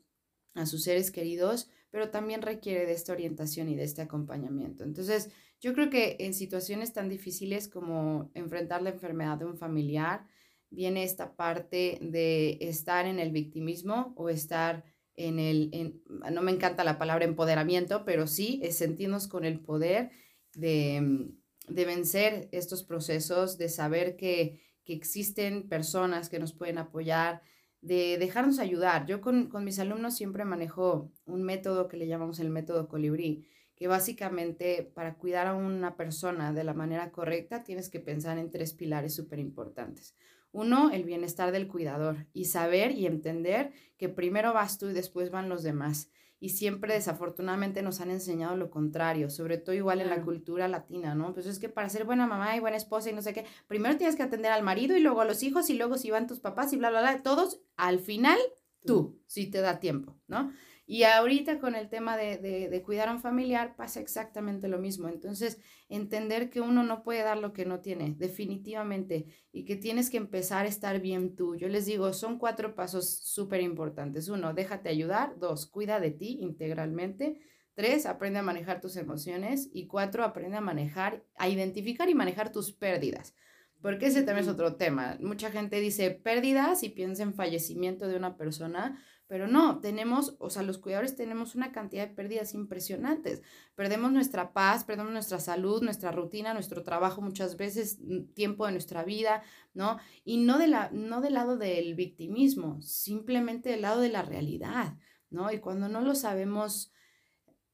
a 0.53 0.65
sus 0.65 0.83
seres 0.83 1.11
queridos, 1.11 1.69
pero 1.91 2.09
también 2.09 2.41
requiere 2.41 2.85
de 2.85 2.93
esta 2.93 3.13
orientación 3.13 3.69
y 3.69 3.75
de 3.75 3.83
este 3.83 4.01
acompañamiento. 4.01 4.83
Entonces, 4.83 5.31
yo 5.59 5.73
creo 5.73 5.89
que 5.89 6.17
en 6.19 6.33
situaciones 6.33 6.93
tan 6.93 7.09
difíciles 7.09 7.67
como 7.67 8.31
enfrentar 8.33 8.81
la 8.81 8.91
enfermedad 8.91 9.37
de 9.37 9.45
un 9.45 9.57
familiar, 9.57 10.25
viene 10.69 11.03
esta 11.03 11.35
parte 11.35 11.97
de 12.01 12.57
estar 12.61 13.05
en 13.05 13.19
el 13.19 13.31
victimismo 13.31 14.13
o 14.15 14.29
estar 14.29 14.83
en 15.15 15.39
el, 15.39 16.01
no 16.31 16.41
me 16.41 16.51
encanta 16.51 16.83
la 16.83 16.97
palabra 16.97 17.25
empoderamiento, 17.25 18.05
pero 18.05 18.25
sí 18.25 18.61
es 18.63 18.77
sentirnos 18.77 19.27
con 19.27 19.43
el 19.43 19.59
poder 19.59 20.11
de, 20.53 21.27
de 21.67 21.85
vencer 21.85 22.47
estos 22.53 22.83
procesos, 22.83 23.57
de 23.57 23.67
saber 23.67 24.15
que 24.15 24.61
que 24.89 24.95
existen 24.95 25.69
personas 25.69 26.29
que 26.29 26.39
nos 26.39 26.51
pueden 26.51 26.79
apoyar, 26.79 27.43
de 27.79 28.17
dejarnos 28.17 28.57
ayudar. 28.57 29.05
Yo 29.05 29.21
con, 29.21 29.45
con 29.47 29.63
mis 29.63 29.77
alumnos 29.77 30.15
siempre 30.15 30.45
manejo 30.45 31.11
un 31.27 31.43
método 31.43 31.87
que 31.87 31.95
le 31.95 32.07
llamamos 32.07 32.39
el 32.39 32.49
método 32.49 32.87
colibrí, 32.87 33.47
que 33.75 33.87
básicamente 33.87 34.91
para 34.95 35.13
cuidar 35.13 35.45
a 35.45 35.53
una 35.53 35.95
persona 35.95 36.53
de 36.53 36.63
la 36.63 36.73
manera 36.73 37.11
correcta 37.11 37.63
tienes 37.63 37.87
que 37.87 37.99
pensar 37.99 38.39
en 38.39 38.49
tres 38.49 38.73
pilares 38.73 39.13
súper 39.13 39.37
importantes. 39.37 40.15
Uno, 40.51 40.89
el 40.89 41.03
bienestar 41.03 41.51
del 41.51 41.67
cuidador 41.67 42.25
y 42.33 42.45
saber 42.45 42.89
y 42.89 43.05
entender 43.05 43.71
que 43.99 44.09
primero 44.09 44.53
vas 44.53 44.79
tú 44.79 44.89
y 44.89 44.93
después 44.93 45.29
van 45.29 45.49
los 45.49 45.61
demás 45.61 46.09
y 46.39 46.49
siempre 46.49 46.93
desafortunadamente 46.93 47.81
nos 47.81 47.99
han 47.99 48.11
enseñado 48.11 48.55
lo 48.55 48.69
contrario, 48.69 49.29
sobre 49.29 49.57
todo 49.57 49.75
igual 49.75 50.01
en 50.01 50.09
la 50.09 50.21
cultura 50.21 50.67
latina, 50.67 51.15
¿no? 51.15 51.33
Pues 51.33 51.45
es 51.45 51.59
que 51.59 51.69
para 51.69 51.89
ser 51.89 52.05
buena 52.05 52.27
mamá 52.27 52.55
y 52.55 52.59
buena 52.59 52.77
esposa 52.77 53.09
y 53.09 53.13
no 53.13 53.21
sé 53.21 53.33
qué, 53.33 53.45
primero 53.67 53.97
tienes 53.97 54.15
que 54.15 54.23
atender 54.23 54.51
al 54.51 54.63
marido 54.63 54.95
y 54.95 55.01
luego 55.01 55.21
a 55.21 55.25
los 55.25 55.43
hijos 55.43 55.69
y 55.69 55.73
luego 55.73 55.97
si 55.97 56.11
van 56.11 56.27
tus 56.27 56.39
papás 56.39 56.71
y 56.73 56.77
bla, 56.77 56.89
bla, 56.89 57.01
bla, 57.01 57.23
todos, 57.23 57.61
al 57.75 57.99
final 57.99 58.39
tú, 58.85 59.19
si 59.25 59.49
te 59.49 59.61
da 59.61 59.79
tiempo, 59.79 60.17
¿no? 60.27 60.51
Y 60.91 61.03
ahorita 61.03 61.59
con 61.59 61.75
el 61.75 61.87
tema 61.87 62.17
de, 62.17 62.39
de, 62.39 62.81
cuidar 62.81 63.09
a 63.09 63.11
un 63.11 63.19
familiar 63.19 63.75
pasa 63.75 63.99
exactamente 63.99 64.67
lo 64.67 64.79
mismo. 64.79 65.07
Entonces, 65.07 65.59
entender 65.87 66.49
que 66.49 66.61
uno 66.61 66.81
no 66.81 67.03
puede 67.03 67.21
dar 67.21 67.37
lo 67.37 67.53
que 67.53 67.63
no 67.63 67.79
tiene, 67.79 68.15
definitivamente, 68.17 69.27
y 69.51 69.65
que 69.65 69.75
tienes 69.75 70.09
que 70.09 70.17
empezar 70.17 70.65
a 70.65 70.67
estar 70.67 70.99
bien 70.99 71.35
tú. 71.35 71.55
Yo 71.55 71.67
les 71.67 71.85
digo, 71.85 72.11
son 72.11 72.39
cuatro 72.39 72.73
pasos 72.73 73.19
súper 73.19 73.61
importantes. 73.61 74.29
Uno, 74.29 74.55
déjate 74.55 74.89
ayudar. 74.89 75.37
Dos, 75.37 75.67
cuida 75.67 75.99
de 75.99 76.09
ti 76.09 76.39
integralmente. 76.41 77.39
Tres, 77.75 78.07
aprende 78.07 78.39
a 78.39 78.41
manejar 78.41 78.81
tus 78.81 78.95
emociones. 78.95 79.69
Y 79.71 79.85
cuatro, 79.85 80.23
aprende 80.23 80.57
a 80.57 80.61
manejar, 80.61 81.23
a 81.37 81.49
identificar 81.49 82.09
y 82.09 82.15
manejar 82.15 82.51
tus 82.51 82.71
pérdidas. 82.71 83.35
Porque 83.79 84.07
ese 84.07 84.23
también 84.23 84.45
es 84.45 84.51
otro 84.51 84.75
tema. 84.75 85.19
Mucha 85.21 85.51
gente 85.51 85.79
dice 85.79 86.09
pérdidas 86.09 86.81
y 86.81 86.89
piensa 86.89 87.21
en 87.21 87.35
fallecimiento 87.35 88.07
de 88.07 88.17
una 88.17 88.37
persona, 88.37 88.99
pero 89.29 89.47
no, 89.47 89.79
tenemos, 89.79 90.35
o 90.39 90.49
sea, 90.49 90.63
los 90.63 90.79
cuidadores 90.79 91.15
tenemos 91.15 91.53
una 91.53 91.71
cantidad 91.71 92.07
de 92.07 92.15
pérdidas 92.15 92.55
impresionantes. 92.55 93.43
Perdemos 93.75 94.11
nuestra 94.11 94.53
paz, 94.53 94.83
perdemos 94.85 95.13
nuestra 95.13 95.39
salud, 95.39 95.83
nuestra 95.83 96.11
rutina, 96.11 96.55
nuestro 96.55 96.81
trabajo 96.81 97.21
muchas 97.21 97.55
veces, 97.55 97.99
mm, 98.01 98.33
tiempo 98.33 98.65
de 98.65 98.71
nuestra 98.71 99.03
vida, 99.03 99.43
¿no? 99.75 99.99
Y 100.25 100.37
no, 100.37 100.57
de 100.57 100.67
la, 100.67 100.89
no 100.91 101.21
del 101.21 101.35
lado 101.35 101.57
del 101.57 101.93
victimismo, 101.93 102.81
simplemente 102.81 103.69
del 103.69 103.83
lado 103.83 104.01
de 104.01 104.09
la 104.09 104.23
realidad, 104.23 104.97
¿no? 105.29 105.51
Y 105.51 105.59
cuando 105.59 105.89
no 105.89 106.01
lo 106.01 106.15
sabemos, 106.15 106.91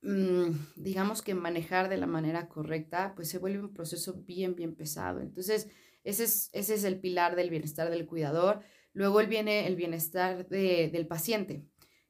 mm, 0.01 0.50
digamos 0.75 1.21
que 1.21 1.35
manejar 1.35 1.88
de 1.88 1.95
la 1.95 2.05
manera 2.05 2.50
correcta, 2.50 3.13
pues 3.15 3.29
se 3.29 3.38
vuelve 3.38 3.62
un 3.62 3.74
proceso 3.74 4.13
bien, 4.25 4.55
bien 4.55 4.75
pesado. 4.75 5.21
Entonces, 5.21 5.69
ese 6.03 6.25
es, 6.25 6.50
ese 6.51 6.74
es 6.74 6.83
el 6.83 7.00
pilar 7.00 7.38
del 7.38 7.50
bienestar 7.50 7.89
del 7.89 8.05
cuidador. 8.07 8.59
Luego 8.95 9.19
viene 9.27 9.67
el 9.67 9.75
bienestar 9.75 10.47
del 10.47 11.05
paciente, 11.05 11.65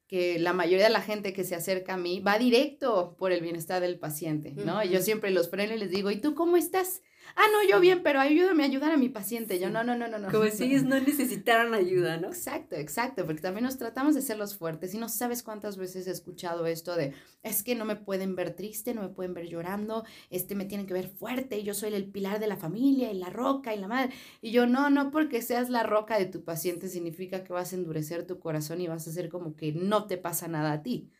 que 0.07 0.37
la 0.37 0.53
mayoría 0.53 0.85
de 0.85 0.93
la 0.93 1.01
gente 1.01 1.33
que 1.33 1.43
se 1.43 1.55
acerca 1.55 1.95
a 1.95 1.97
mí 1.97 2.19
va 2.19 2.37
directo 2.37 3.15
por 3.17 3.31
el 3.31 3.41
bienestar 3.41 3.81
del 3.81 3.97
paciente, 3.97 4.53
¿no? 4.55 4.83
Y 4.83 4.89
yo 4.89 5.01
siempre 5.01 5.31
los 5.31 5.49
freno 5.49 5.73
y 5.73 5.79
les 5.79 5.89
digo, 5.89 6.11
¿y 6.11 6.17
tú 6.17 6.35
cómo 6.35 6.57
estás? 6.57 7.01
Ah, 7.35 7.45
no, 7.51 7.67
yo 7.67 7.79
bien, 7.79 8.01
pero 8.03 8.19
ayúdame 8.19 8.63
a 8.63 8.65
ayudar 8.67 8.91
a 8.91 8.97
mi 8.97 9.09
paciente. 9.09 9.59
Yo, 9.59 9.69
no, 9.69 9.83
no, 9.83 9.95
no, 9.95 10.07
no, 10.07 10.19
no. 10.19 10.31
Como 10.31 10.45
si 10.47 10.65
ellos 10.65 10.83
no 10.83 10.99
necesitaran 10.99 11.73
ayuda, 11.73 12.17
¿no? 12.17 12.27
Exacto, 12.27 12.75
exacto, 12.75 13.25
porque 13.25 13.41
también 13.41 13.63
nos 13.63 13.77
tratamos 13.77 14.15
de 14.15 14.21
ser 14.21 14.37
los 14.37 14.57
fuertes 14.57 14.93
y 14.93 14.97
no 14.97 15.09
sabes 15.09 15.43
cuántas 15.43 15.77
veces 15.77 16.07
he 16.07 16.11
escuchado 16.11 16.65
esto 16.65 16.95
de, 16.95 17.13
es 17.43 17.63
que 17.63 17.75
no 17.75 17.85
me 17.85 17.95
pueden 17.95 18.35
ver 18.35 18.55
triste, 18.55 18.93
no 18.93 19.01
me 19.01 19.09
pueden 19.09 19.33
ver 19.33 19.47
llorando, 19.47 20.05
este, 20.29 20.55
me 20.55 20.65
tienen 20.65 20.87
que 20.87 20.93
ver 20.93 21.09
fuerte, 21.09 21.57
y 21.59 21.63
yo 21.63 21.73
soy 21.73 21.93
el 21.93 22.11
pilar 22.11 22.39
de 22.39 22.47
la 22.47 22.57
familia 22.57 23.11
y 23.11 23.17
la 23.17 23.29
roca 23.29 23.73
y 23.73 23.79
la 23.79 23.87
madre. 23.87 24.13
Y 24.41 24.51
yo, 24.51 24.65
no, 24.67 24.89
no 24.89 25.11
porque 25.11 25.41
seas 25.41 25.69
la 25.69 25.83
roca 25.83 26.17
de 26.17 26.25
tu 26.25 26.43
paciente 26.43 26.87
significa 26.87 27.43
que 27.43 27.53
vas 27.53 27.73
a 27.73 27.75
endurecer 27.75 28.25
tu 28.25 28.39
corazón 28.39 28.81
y 28.81 28.87
vas 28.87 29.07
a 29.07 29.09
hacer 29.09 29.29
como 29.29 29.55
que 29.55 29.71
no 29.73 30.07
te 30.07 30.17
pasa 30.17 30.47
nada 30.47 30.71
a 30.73 30.83
ti. 30.83 31.11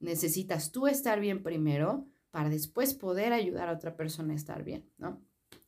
Necesitas 0.00 0.72
tú 0.72 0.86
estar 0.86 1.20
bien 1.20 1.42
primero 1.42 2.06
para 2.30 2.50
después 2.50 2.94
poder 2.94 3.32
ayudar 3.32 3.68
a 3.68 3.72
otra 3.72 3.96
persona 3.96 4.32
a 4.32 4.36
estar 4.36 4.64
bien, 4.64 4.90
¿no? 4.98 5.24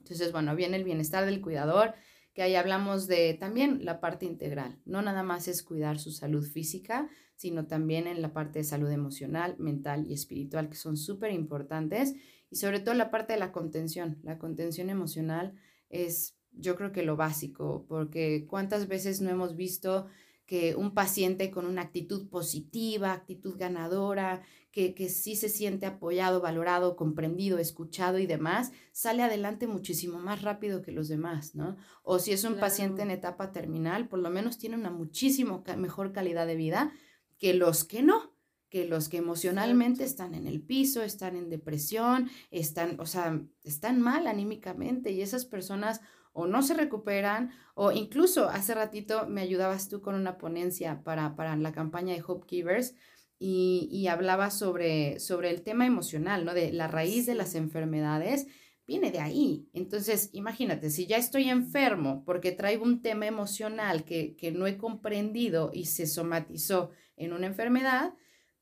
Entonces, 0.06 0.30
bueno, 0.30 0.54
viene 0.54 0.76
el 0.76 0.84
bienestar 0.84 1.26
del 1.26 1.40
cuidador, 1.40 1.94
que 2.32 2.42
ahí 2.42 2.54
hablamos 2.54 3.08
de 3.08 3.34
también 3.34 3.84
la 3.84 3.98
parte 3.98 4.25
integral. 4.25 4.78
No 4.84 5.02
nada 5.02 5.25
más 5.25 5.48
es 5.48 5.64
cuidar 5.64 5.98
su 5.98 6.12
salud 6.12 6.44
física, 6.44 7.08
sino 7.34 7.66
también 7.66 8.06
en 8.06 8.22
la 8.22 8.32
parte 8.32 8.60
de 8.60 8.64
salud 8.64 8.88
emocional, 8.88 9.56
mental 9.58 10.06
y 10.06 10.12
espiritual, 10.12 10.68
que 10.68 10.76
son 10.76 10.96
súper 10.96 11.32
importantes. 11.32 12.14
Y 12.50 12.56
sobre 12.56 12.78
todo 12.78 12.94
la 12.94 13.10
parte 13.10 13.32
de 13.32 13.40
la 13.40 13.50
contención. 13.50 14.20
La 14.22 14.38
contención 14.38 14.90
emocional 14.90 15.54
es, 15.90 16.36
yo 16.52 16.76
creo 16.76 16.92
que 16.92 17.02
lo 17.02 17.16
básico, 17.16 17.84
porque 17.88 18.46
cuántas 18.48 18.86
veces 18.86 19.20
no 19.20 19.30
hemos 19.30 19.56
visto 19.56 20.06
que 20.46 20.76
un 20.76 20.94
paciente 20.94 21.50
con 21.50 21.66
una 21.66 21.82
actitud 21.82 22.28
positiva, 22.28 23.12
actitud 23.12 23.56
ganadora, 23.58 24.42
que, 24.70 24.94
que 24.94 25.08
sí 25.08 25.36
se 25.36 25.48
siente 25.48 25.86
apoyado, 25.86 26.40
valorado, 26.40 26.96
comprendido, 26.96 27.58
escuchado 27.58 28.18
y 28.18 28.26
demás, 28.26 28.72
sale 28.92 29.22
adelante 29.22 29.66
muchísimo 29.66 30.18
más 30.18 30.42
rápido 30.42 30.82
que 30.82 30.92
los 30.92 31.08
demás, 31.08 31.54
¿no? 31.54 31.76
O 32.02 32.18
si 32.18 32.32
es 32.32 32.44
un 32.44 32.56
paciente 32.56 33.02
en 33.02 33.10
etapa 33.10 33.52
terminal, 33.52 34.08
por 34.08 34.20
lo 34.20 34.30
menos 34.30 34.58
tiene 34.58 34.76
una 34.76 34.90
muchísimo 34.90 35.64
mejor 35.76 36.12
calidad 36.12 36.46
de 36.46 36.56
vida 36.56 36.92
que 37.38 37.54
los 37.54 37.84
que 37.84 38.02
no 38.02 38.36
que 38.68 38.84
los 38.84 39.08
que 39.08 39.18
emocionalmente 39.18 40.04
están 40.04 40.34
en 40.34 40.46
el 40.46 40.60
piso, 40.60 41.02
están 41.02 41.36
en 41.36 41.48
depresión, 41.48 42.28
están, 42.50 42.98
o 42.98 43.06
sea, 43.06 43.40
están 43.62 44.00
mal 44.00 44.26
anímicamente 44.26 45.12
y 45.12 45.22
esas 45.22 45.44
personas 45.44 46.00
o 46.37 46.47
no 46.47 46.62
se 46.62 46.75
recuperan 46.75 47.50
o 47.75 47.93
incluso 47.93 48.49
hace 48.49 48.75
ratito 48.75 49.26
me 49.26 49.40
ayudabas 49.40 49.88
tú 49.88 50.02
con 50.02 50.14
una 50.14 50.37
ponencia 50.37 51.02
para, 51.02 51.35
para 51.35 51.57
la 51.57 51.73
campaña 51.73 52.14
de 52.14 52.23
Hope 52.25 52.47
Givers 52.47 52.95
y, 53.38 53.88
y 53.90 54.09
hablaba 54.09 54.50
sobre, 54.50 55.19
sobre 55.19 55.50
el 55.50 55.62
tema 55.62 55.87
emocional, 55.87 56.45
¿no? 56.45 56.52
De 56.52 56.73
la 56.73 56.88
raíz 56.88 57.25
de 57.25 57.35
las 57.35 57.55
enfermedades 57.55 58.47
viene 58.87 59.11
de 59.11 59.21
ahí. 59.21 59.69
Entonces, 59.73 60.28
imagínate, 60.33 60.90
si 60.90 61.07
ya 61.07 61.16
estoy 61.16 61.49
enfermo 61.49 62.23
porque 62.26 62.52
traigo 62.52 62.85
un 62.85 63.00
tema 63.00 63.26
emocional 63.26 64.05
que, 64.05 64.37
que 64.37 64.52
no 64.52 64.66
he 64.66 64.76
comprendido 64.76 65.71
y 65.73 65.87
se 65.87 66.07
somatizó 66.07 66.90
en 67.16 67.33
una 67.33 67.47
enfermedad, 67.47 68.12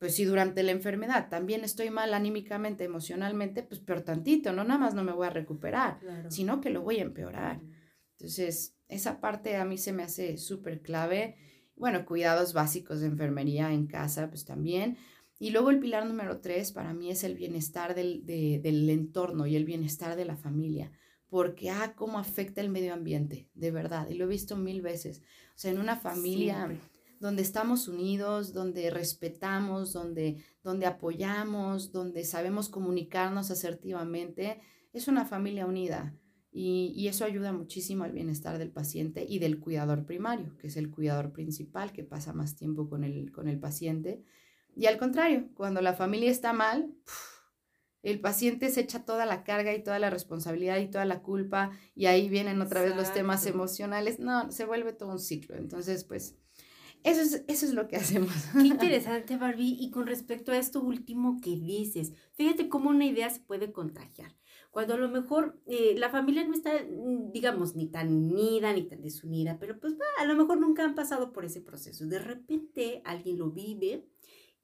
pues 0.05 0.17
si 0.17 0.27
durante 0.27 0.63
la 0.63 0.73
enfermedad 0.73 1.31
también 1.31 1.65
estoy 1.65 1.89
mal 1.89 2.13
anímicamente, 2.13 2.85
emocionalmente, 2.85 3.63
pues 3.63 3.81
peor 3.81 4.03
tantito, 4.03 4.53
no 4.53 4.63
nada 4.63 4.79
más 4.79 4.93
no 4.93 5.03
me 5.03 5.13
voy 5.13 5.27
a 5.27 5.31
recuperar, 5.31 5.99
sino 6.29 6.61
que 6.61 6.69
lo 6.69 6.83
voy 6.83 6.99
a 6.99 7.05
empeorar. 7.05 7.63
Entonces, 8.19 8.77
esa 8.87 9.19
parte 9.19 9.57
a 9.57 9.65
mí 9.65 9.79
se 9.79 9.95
me 9.95 10.03
hace 10.03 10.37
súper 10.37 10.83
clave. 10.83 11.39
Bueno, 11.75 12.05
cuidados 12.05 12.53
básicos 12.53 13.01
de 13.01 13.07
enfermería 13.07 13.73
en 13.73 13.87
casa, 13.87 14.29
pues 14.29 14.45
también. 14.45 14.99
Y 15.39 15.53
luego 15.53 15.71
el 15.71 15.81
pilar 15.81 16.05
número 16.05 16.39
tres 16.43 16.73
para 16.73 16.93
mí 16.93 17.11
es 17.11 17.25
el 17.25 17.35
bienestar 17.35 17.95
del, 17.95 18.27
del 18.27 18.91
entorno 18.91 19.47
y 19.47 19.57
el 19.57 19.65
bienestar 19.65 20.17
de 20.17 20.27
la 20.27 20.37
familia 20.37 20.93
porque, 21.31 21.71
ah, 21.71 21.95
cómo 21.97 22.19
afecta 22.19 22.61
el 22.61 22.69
medio 22.69 22.93
ambiente, 22.93 23.49
de 23.55 23.71
verdad, 23.71 24.09
y 24.09 24.15
lo 24.15 24.27
he 24.27 24.29
visto 24.29 24.57
mil 24.57 24.83
veces. 24.83 25.23
O 25.49 25.57
sea, 25.59 25.73
en 25.73 25.81
una 25.81 25.97
familia 25.97 26.79
donde 27.25 27.41
estamos 27.41 27.89
unidos, 27.89 28.53
donde 28.53 28.91
respetamos, 28.91 29.95
donde, 29.95 30.45
donde 30.63 30.85
apoyamos, 30.85 31.91
donde 31.91 32.23
sabemos 32.23 32.69
comunicarnos 32.69 33.51
asertivamente, 33.51 34.61
es 34.93 35.09
una 35.09 35.25
familia 35.25 35.65
unida. 35.65 36.15
Y, 36.53 37.09
eso 37.09 37.25
ayuda 37.25 37.55
muchísimo 37.55 38.05
al 38.05 38.13
bienestar 38.13 38.59
del 38.59 38.71
paciente 38.71 39.25
y 39.27 39.39
del 39.39 39.59
cuidador 39.59 40.05
primario, 40.05 40.55
que 40.59 40.67
es 40.67 40.77
el 40.77 40.91
cuidador 40.91 41.33
principal 41.33 41.93
que 41.93 42.05
pasa 42.05 42.35
más 42.35 42.57
tiempo 42.57 42.91
con 42.91 43.05
el, 43.05 43.33
con 43.33 43.49
el 43.49 43.59
paciente. 43.59 44.23
Y 44.77 44.85
al 44.85 44.99
contrario, 44.99 45.49
cuando 45.55 45.81
la 45.81 45.95
familia 45.95 46.31
está 46.31 46.53
mal, 46.53 46.95
el 48.03 48.21
paciente 48.21 48.69
se 48.69 48.83
echa 48.83 49.07
toda 49.07 49.25
la 49.25 49.45
carga 49.45 49.75
y 49.75 49.83
toda 49.83 49.99
la 49.99 50.11
responsabilidad 50.11 50.77
y 50.77 50.91
toda 50.91 51.07
la 51.07 51.23
culpa 51.23 51.71
y 51.95 52.05
ahí 52.05 52.29
vienen 52.29 52.61
otra 52.61 52.83
vez 52.83 52.95
los 52.95 53.15
temas 53.15 53.47
emocionales. 53.47 54.19
No, 54.19 54.53
se 54.53 54.67
vuelve 54.67 54.93
todo 54.93 55.09
un 55.09 55.21
ciclo. 55.21 55.57
Entonces, 55.57 56.05
pues 56.05 56.37
eso 57.05 57.21
es, 57.21 57.45
eso 57.47 57.67
es 57.67 57.75
lo 57.75 57.87
que 57.87 57.97
hacemos. 57.97 58.33
Qué 58.53 58.67
interesante, 58.67 59.37
Barbie. 59.37 59.77
Y 59.79 59.91
con 59.91 60.07
respecto 60.07 60.53
a 60.53 60.59
esto 60.59 60.81
último 60.81 61.39
que 61.41 61.51
dices, 61.51 62.13
fíjate 62.33 62.69
cómo 62.69 62.91
una 62.91 63.05
idea 63.05 63.29
se 63.31 63.41
puede 63.41 63.73
contagiar. 63.73 64.35
Cuando 64.71 64.95
a 64.95 64.97
lo 64.97 65.09
mejor 65.09 65.61
eh, 65.67 65.95
la 65.97 66.09
familia 66.09 66.45
no 66.45 66.55
está, 66.55 66.73
mm, 66.73 67.31
digamos, 67.31 67.77
ni 67.77 67.87
tan 67.87 68.13
unida 68.13 68.73
ni 68.73 68.83
tan 68.83 69.03
desunida, 69.03 69.59
pero 69.61 69.79
pues 69.79 69.95
a 70.19 70.25
lo 70.25 70.35
mejor 70.35 70.59
nunca 70.59 70.83
han 70.83 70.95
pasado 70.95 71.33
por 71.33 71.45
ese 71.45 71.61
proceso. 71.61 72.07
De 72.07 72.19
repente 72.19 73.03
alguien 73.05 73.39
lo 73.39 73.51
vive 73.51 74.09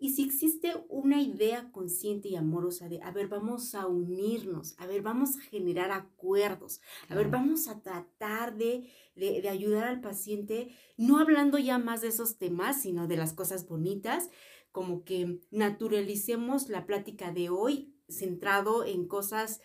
y 0.00 0.12
si 0.12 0.24
existe 0.24 0.72
una 0.88 1.20
idea 1.20 1.70
consciente 1.72 2.28
y 2.28 2.36
amorosa 2.36 2.88
de, 2.88 3.02
a 3.02 3.10
ver, 3.10 3.28
vamos 3.28 3.74
a 3.74 3.86
unirnos, 3.86 4.74
a 4.78 4.86
ver, 4.86 5.02
vamos 5.02 5.36
a 5.36 5.42
generar 5.42 5.92
acuerdos, 5.92 6.80
a 7.10 7.14
ver, 7.14 7.28
vamos 7.28 7.68
a 7.68 7.82
tratar 7.82 8.56
de, 8.56 8.90
de, 9.14 9.46
ayudar 9.50 9.84
al 9.84 10.00
paciente, 10.00 10.74
no 10.96 11.18
hablando 11.18 11.58
ya 11.58 11.78
más 11.78 12.00
de 12.00 12.08
esos 12.08 12.38
temas, 12.38 12.80
sino 12.80 13.08
de 13.08 13.18
las 13.18 13.34
cosas 13.34 13.68
bonitas, 13.68 14.30
como 14.72 15.04
que 15.04 15.42
naturalicemos 15.50 16.70
la 16.70 16.86
plática 16.86 17.30
de 17.30 17.50
hoy 17.50 17.94
centrado 18.08 18.86
en 18.86 19.06
cosas, 19.06 19.60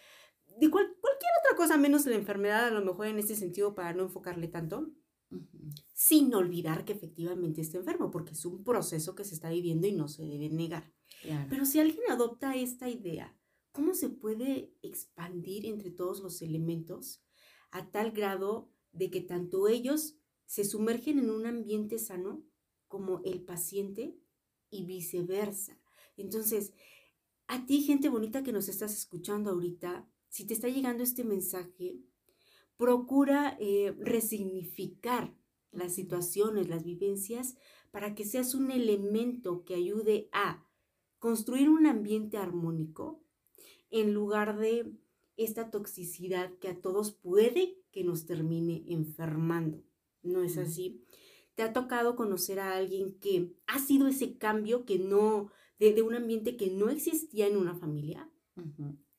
de 0.60 0.70
cualquier 0.70 1.32
otra 1.46 1.56
cosa 1.56 1.78
menos 1.78 2.06
la 2.08 2.16
enfermedad, 2.16 2.68
a 2.68 2.72
lo 2.72 2.84
mejor 2.84 3.08
en 3.08 3.20
ese 3.20 3.38
sentido, 3.38 3.74
para 3.74 3.94
no 3.94 4.04
enfocarle 4.04 4.50
tanto 4.50 4.92
sin 5.96 6.34
olvidar 6.34 6.84
que 6.84 6.92
efectivamente 6.92 7.62
está 7.62 7.78
enfermo, 7.78 8.12
porque 8.12 8.34
es 8.34 8.44
un 8.44 8.66
proceso 8.66 9.16
que 9.16 9.24
se 9.24 9.34
está 9.34 9.50
viviendo 9.50 9.88
y 9.88 9.94
no 9.94 10.10
se 10.10 10.26
debe 10.26 10.50
negar. 10.50 10.92
Pero 11.50 11.66
si 11.66 11.80
alguien 11.80 12.04
adopta 12.10 12.54
esta 12.54 12.90
idea, 12.90 13.34
¿cómo 13.72 13.94
se 13.94 14.10
puede 14.10 14.74
expandir 14.82 15.66
entre 15.66 15.92
todos 15.92 16.20
los 16.20 16.42
elementos 16.42 17.24
a 17.72 17.92
tal 17.92 18.12
grado 18.12 18.70
de 18.92 19.10
que 19.10 19.22
tanto 19.22 19.70
ellos 19.70 20.18
se 20.46 20.66
sumergen 20.66 21.18
en 21.18 21.30
un 21.30 21.46
ambiente 21.46 21.98
sano 21.98 22.44
como 22.90 23.22
el 23.24 23.42
paciente 23.46 24.20
y 24.70 24.84
viceversa? 24.86 25.80
Entonces, 26.18 26.74
a 27.48 27.66
ti, 27.66 27.82
gente 27.82 28.10
bonita 28.10 28.44
que 28.44 28.52
nos 28.52 28.68
estás 28.68 28.94
escuchando 28.94 29.52
ahorita, 29.52 30.10
si 30.28 30.46
te 30.46 30.54
está 30.54 30.68
llegando 30.68 31.04
este 31.04 31.24
mensaje, 31.24 32.02
procura 32.76 33.58
eh, 33.62 33.96
resignificar 33.98 35.34
las 35.76 35.94
situaciones, 35.94 36.68
las 36.68 36.84
vivencias, 36.84 37.56
para 37.92 38.16
que 38.16 38.26
seas 38.26 38.56
un 38.56 38.72
elemento 38.72 39.64
que 39.64 39.76
ayude 39.76 40.30
a 40.32 40.66
construir 41.20 41.70
un 41.70 41.86
ambiente 41.86 42.38
armónico 42.38 43.24
en 43.90 44.14
lugar 44.14 44.58
de 44.58 44.94
esta 45.38 45.72
toxicidad 45.72 46.52
que 46.60 46.70
a 46.70 46.82
todos 46.82 47.12
puede 47.14 47.82
que 47.92 48.04
nos 48.04 48.26
termine 48.26 48.84
enfermando. 48.88 49.84
¿No 50.24 50.44
es 50.44 50.58
así? 50.58 51.06
¿Te 51.56 51.64
ha 51.64 51.72
tocado 51.72 52.16
conocer 52.16 52.60
a 52.60 52.76
alguien 52.76 53.18
que 53.20 53.56
ha 53.68 53.80
sido 53.80 54.08
ese 54.08 54.38
cambio 54.38 54.86
que 54.86 55.00
no, 55.00 55.52
de, 55.80 56.02
un 56.02 56.16
ambiente 56.16 56.58
que 56.58 56.70
no 56.70 56.90
existía 56.90 57.48
en 57.48 57.58
una 57.58 57.76
familia? 57.76 58.30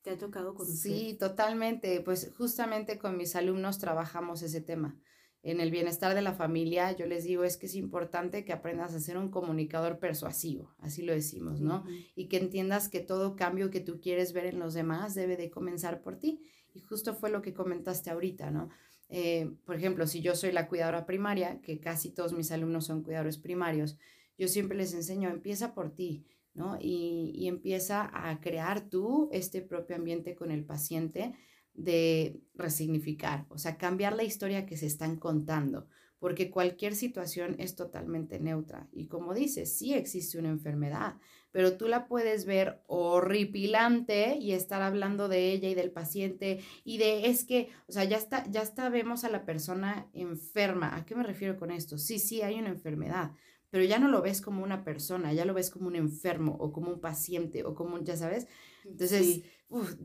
¿Te 0.03 0.11
ha 0.11 0.17
tocado 0.17 0.53
conocer? 0.53 0.77
Sí, 0.77 1.17
totalmente. 1.19 2.01
Pues 2.01 2.31
justamente 2.37 2.99
con 2.99 3.17
mis 3.17 3.35
alumnos 3.35 3.79
trabajamos 3.79 4.43
ese 4.43 4.61
tema 4.61 4.99
en 5.43 5.59
el 5.61 5.71
bienestar 5.71 6.15
de 6.15 6.21
la 6.21 6.33
familia, 6.33 6.91
yo 6.91 7.05
les 7.05 7.23
digo, 7.23 7.43
es 7.43 7.57
que 7.57 7.67
es 7.67 7.75
importante 7.75 8.43
que 8.43 8.53
aprendas 8.53 8.93
a 8.93 8.99
ser 8.99 9.17
un 9.17 9.29
comunicador 9.29 9.99
persuasivo, 9.99 10.73
así 10.79 11.03
lo 11.03 11.13
decimos, 11.13 11.61
¿no? 11.61 11.85
Y 12.15 12.27
que 12.27 12.37
entiendas 12.37 12.89
que 12.89 12.99
todo 12.99 13.35
cambio 13.35 13.69
que 13.69 13.79
tú 13.79 13.99
quieres 14.01 14.33
ver 14.33 14.45
en 14.45 14.59
los 14.59 14.73
demás 14.73 15.15
debe 15.15 15.37
de 15.37 15.49
comenzar 15.49 16.01
por 16.01 16.17
ti. 16.17 16.41
Y 16.73 16.81
justo 16.81 17.15
fue 17.15 17.29
lo 17.29 17.41
que 17.41 17.53
comentaste 17.53 18.09
ahorita, 18.09 18.51
¿no? 18.51 18.69
Eh, 19.09 19.51
por 19.65 19.75
ejemplo, 19.75 20.05
si 20.05 20.21
yo 20.21 20.35
soy 20.35 20.51
la 20.51 20.67
cuidadora 20.67 21.05
primaria, 21.05 21.61
que 21.61 21.79
casi 21.79 22.11
todos 22.11 22.33
mis 22.33 22.51
alumnos 22.51 22.85
son 22.85 23.03
cuidadores 23.03 23.37
primarios, 23.37 23.97
yo 24.37 24.47
siempre 24.47 24.77
les 24.77 24.93
enseño, 24.93 25.29
empieza 25.29 25.73
por 25.73 25.91
ti, 25.95 26.25
¿no? 26.53 26.77
Y, 26.79 27.31
y 27.35 27.47
empieza 27.47 28.09
a 28.13 28.39
crear 28.41 28.89
tú 28.89 29.29
este 29.31 29.61
propio 29.61 29.95
ambiente 29.95 30.35
con 30.35 30.51
el 30.51 30.65
paciente 30.65 31.33
de 31.77 32.41
resignificar, 32.55 33.45
o 33.49 33.57
sea, 33.57 33.77
cambiar 33.77 34.15
la 34.15 34.23
historia 34.23 34.65
que 34.65 34.75
se 34.75 34.87
están 34.87 35.15
contando, 35.15 35.87
porque 36.19 36.49
cualquier 36.49 36.95
situación 36.95 37.55
es 37.59 37.75
totalmente 37.75 38.39
neutra. 38.39 38.89
Y 38.91 39.07
como 39.07 39.35
dices, 39.35 39.77
sí 39.77 39.93
existe 39.93 40.39
una 40.39 40.49
enfermedad, 40.49 41.17
pero 41.51 41.77
tú 41.77 41.87
la 41.87 42.07
puedes 42.07 42.45
ver 42.45 42.81
horripilante 42.87 44.37
y 44.39 44.53
estar 44.53 44.81
hablando 44.81 45.29
de 45.29 45.51
ella 45.51 45.69
y 45.69 45.75
del 45.75 45.91
paciente 45.91 46.59
y 46.83 46.97
de 46.97 47.27
es 47.27 47.45
que, 47.45 47.69
o 47.87 47.91
sea, 47.91 48.03
ya 48.03 48.17
está, 48.17 48.43
ya 48.49 48.63
está, 48.63 48.89
vemos 48.89 49.23
a 49.23 49.29
la 49.29 49.45
persona 49.45 50.09
enferma. 50.13 50.95
¿A 50.95 51.05
qué 51.05 51.15
me 51.15 51.23
refiero 51.23 51.57
con 51.57 51.69
esto? 51.69 51.99
Sí, 51.99 52.17
sí, 52.17 52.41
hay 52.41 52.59
una 52.59 52.69
enfermedad, 52.69 53.31
pero 53.69 53.83
ya 53.83 53.99
no 53.99 54.07
lo 54.07 54.23
ves 54.23 54.41
como 54.41 54.63
una 54.63 54.83
persona, 54.83 55.31
ya 55.33 55.45
lo 55.45 55.53
ves 55.53 55.69
como 55.69 55.87
un 55.87 55.95
enfermo 55.95 56.57
o 56.59 56.71
como 56.71 56.89
un 56.89 56.99
paciente 56.99 57.63
o 57.63 57.75
como, 57.75 58.03
ya 58.03 58.17
sabes. 58.17 58.47
Entonces, 58.83 59.43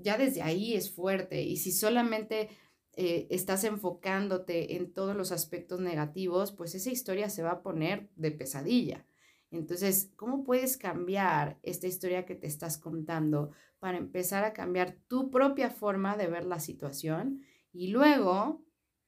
ya 0.03 0.19
desde 0.19 0.43
ahí 0.43 0.75
es 0.75 0.95
fuerte. 0.95 1.43
Y 1.43 1.57
si 1.57 1.73
solamente 1.73 2.49
eh, 2.95 3.27
estás 3.31 3.65
enfocándote 3.65 4.77
en 4.77 4.93
todos 4.93 5.17
los 5.17 5.33
aspectos 5.33 5.81
negativos, 5.81 6.53
pues 6.53 6.75
esa 6.75 6.91
historia 6.91 7.31
se 7.31 7.43
va 7.43 7.53
a 7.53 7.63
poner 7.63 8.11
de 8.17 8.33
pesadilla. 8.33 9.07
Entonces, 9.51 10.11
¿cómo 10.17 10.45
puedes 10.45 10.77
cambiar 10.77 11.59
esta 11.63 11.87
historia 11.87 12.25
que 12.25 12.35
te 12.35 12.47
estás 12.47 12.79
contando 12.79 13.51
para 13.79 13.99
empezar 13.99 14.45
a 14.45 14.55
cambiar 14.55 14.97
tu 15.09 15.31
propia 15.31 15.71
forma 15.71 16.17
de 16.17 16.27
ver 16.27 16.45
la 16.45 16.59
situación 16.59 17.43
y 17.71 17.89
luego 17.89 18.65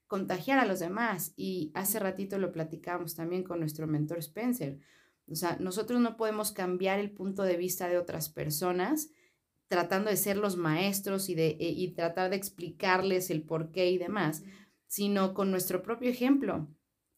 contagiar 0.07 0.59
a 0.59 0.67
los 0.67 0.81
demás? 0.81 1.33
Y 1.37 1.73
hace 1.75 1.99
ratito 1.99 2.39
lo 2.39 2.53
platicamos 2.53 3.15
también 3.15 3.43
con 3.43 3.59
nuestro 3.59 3.87
mentor 3.87 4.19
Spencer. 4.19 4.79
O 5.31 5.35
sea, 5.35 5.57
nosotros 5.61 6.01
no 6.01 6.19
podemos 6.19 6.53
cambiar 6.53 6.99
el 7.01 7.11
punto 7.11 7.43
de 7.43 7.57
vista 7.57 7.89
de 7.89 7.97
otras 7.97 8.29
personas 8.29 9.11
tratando 9.69 10.11
de 10.11 10.17
ser 10.17 10.37
los 10.37 10.57
maestros 10.57 11.29
y, 11.29 11.35
de, 11.35 11.57
y 11.59 11.93
tratar 11.95 12.31
de 12.31 12.37
explicarles 12.37 13.31
el 13.31 13.43
por 13.43 13.71
qué 13.73 13.91
y 13.91 13.99
demás, 13.99 14.43
sino 14.87 15.35
con 15.35 15.51
nuestro 15.51 15.83
propio 15.83 16.11
ejemplo. 16.11 16.69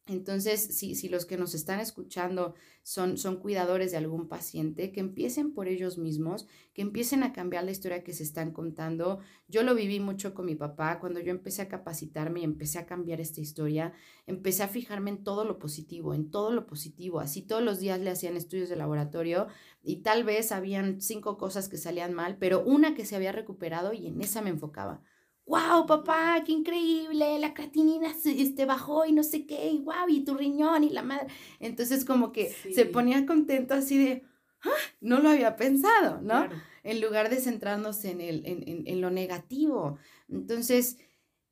Entonces, 0.09 0.61
si, 0.61 0.95
si 0.95 1.09
los 1.09 1.27
que 1.27 1.37
nos 1.37 1.53
están 1.53 1.81
escuchando 1.81 2.55
son, 2.85 3.19
son 3.19 3.39
cuidadores 3.39 3.91
de 3.91 3.97
algún 3.97 4.29
paciente, 4.29 4.93
que 4.93 5.01
empiecen 5.01 5.53
por 5.53 5.67
ellos 5.67 5.99
mismos, 5.99 6.47
que 6.75 6.83
empiecen 6.83 7.25
a 7.25 7.33
cambiar 7.33 7.65
la 7.65 7.73
historia 7.73 8.05
que 8.05 8.13
se 8.13 8.23
están 8.23 8.53
contando. 8.53 9.19
Yo 9.49 9.65
lo 9.65 9.75
viví 9.75 9.99
mucho 9.99 10.33
con 10.33 10.47
mi 10.47 10.55
papá 10.55 11.01
cuando 11.01 11.19
yo 11.19 11.33
empecé 11.33 11.63
a 11.63 11.69
capacitarme 11.69 12.41
y 12.41 12.45
empecé 12.45 12.79
a 12.79 12.87
cambiar 12.87 13.21
esta 13.21 13.41
historia, 13.41 13.95
empecé 14.29 14.63
a 14.63 14.69
fijarme 14.69 15.11
en 15.11 15.25
todo 15.25 15.45
lo 15.45 15.59
positivo, 15.59 16.15
en 16.15 16.31
todo 16.31 16.53
lo 16.53 16.67
positivo. 16.69 17.19
Así 17.19 17.43
todos 17.43 17.65
los 17.65 17.81
días 17.81 17.99
le 17.99 18.11
hacían 18.11 18.37
estudios 18.37 18.69
de 18.69 18.77
laboratorio 18.77 19.49
y 19.83 20.03
tal 20.03 20.23
vez 20.23 20.53
habían 20.53 21.01
cinco 21.01 21.37
cosas 21.37 21.69
que 21.69 21.79
salían 21.79 22.15
mal, 22.15 22.37
pero 22.39 22.63
una 22.63 22.95
que 22.95 23.07
se 23.07 23.17
había 23.17 23.33
recuperado 23.33 23.93
y 23.93 24.07
en 24.07 24.23
esa 24.23 24.41
me 24.41 24.51
enfocaba 24.51 25.03
wow, 25.47 25.87
papá, 25.87 26.43
qué 26.45 26.53
increíble, 26.53 27.39
la 27.39 27.55
creatinina 27.55 28.13
se 28.15 28.41
este, 28.41 28.65
bajó 28.65 29.07
y 29.07 29.13
no 29.13 29.23
sé 29.23 29.47
qué, 29.47 29.71
y 29.71 29.79
wow, 29.79 30.09
y 30.09 30.25
tu 30.25 30.35
riñón 30.35 30.85
y 30.85 30.91
la 30.91 31.03
madre. 31.03 31.29
Entonces 31.61 32.05
como 32.05 32.33
que 32.33 32.51
se 32.51 32.85
ponía 32.87 33.27
contento 33.27 33.75
así 33.75 33.97
de, 33.97 34.25
ah, 34.63 34.71
no 35.01 35.21
lo 35.21 35.31
había 35.31 35.57
pensado, 35.57 36.21
¿no? 36.21 36.49
En 36.83 37.01
lugar 37.01 37.31
de 37.31 37.41
centrarnos 37.41 38.05
en, 38.05 38.21
el, 38.21 38.45
en, 38.45 38.87
en 38.87 39.01
lo 39.01 39.11
negativo. 39.11 39.99
Entonces, 40.29 40.99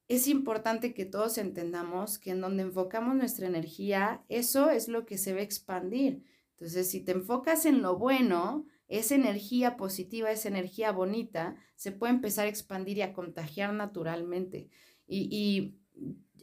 es 0.09 0.29
importante 0.29 0.93
que 0.93 1.05
todos 1.05 1.39
entendamos 1.39 2.19
que 2.19 2.31
en 2.31 2.41
donde 2.41 2.63
enfocamos 2.63 3.15
nuestra 3.15 3.47
energía, 3.47 4.25
eso 4.29 4.71
es 4.71 4.89
lo 4.89 5.07
que 5.07 5.19
se 5.19 5.33
va 5.33 5.41
a 5.41 5.45
expandir. 5.45 6.23
Entonces, 6.53 6.91
si 6.91 7.01
te 7.01 7.13
enfocas 7.13 7.65
en 7.67 7.83
lo 7.83 7.97
bueno, 7.97 8.67
esa 8.99 9.15
energía 9.15 9.77
positiva, 9.77 10.31
esa 10.31 10.49
energía 10.49 10.93
bonita, 10.93 11.57
se 11.75 11.93
puede 11.93 12.13
empezar 12.13 12.47
a 12.47 12.49
expandir 12.49 12.99
y 12.99 13.03
a 13.03 13.13
contagiar 13.13 13.73
naturalmente. 13.73 14.69
Y, 15.07 15.77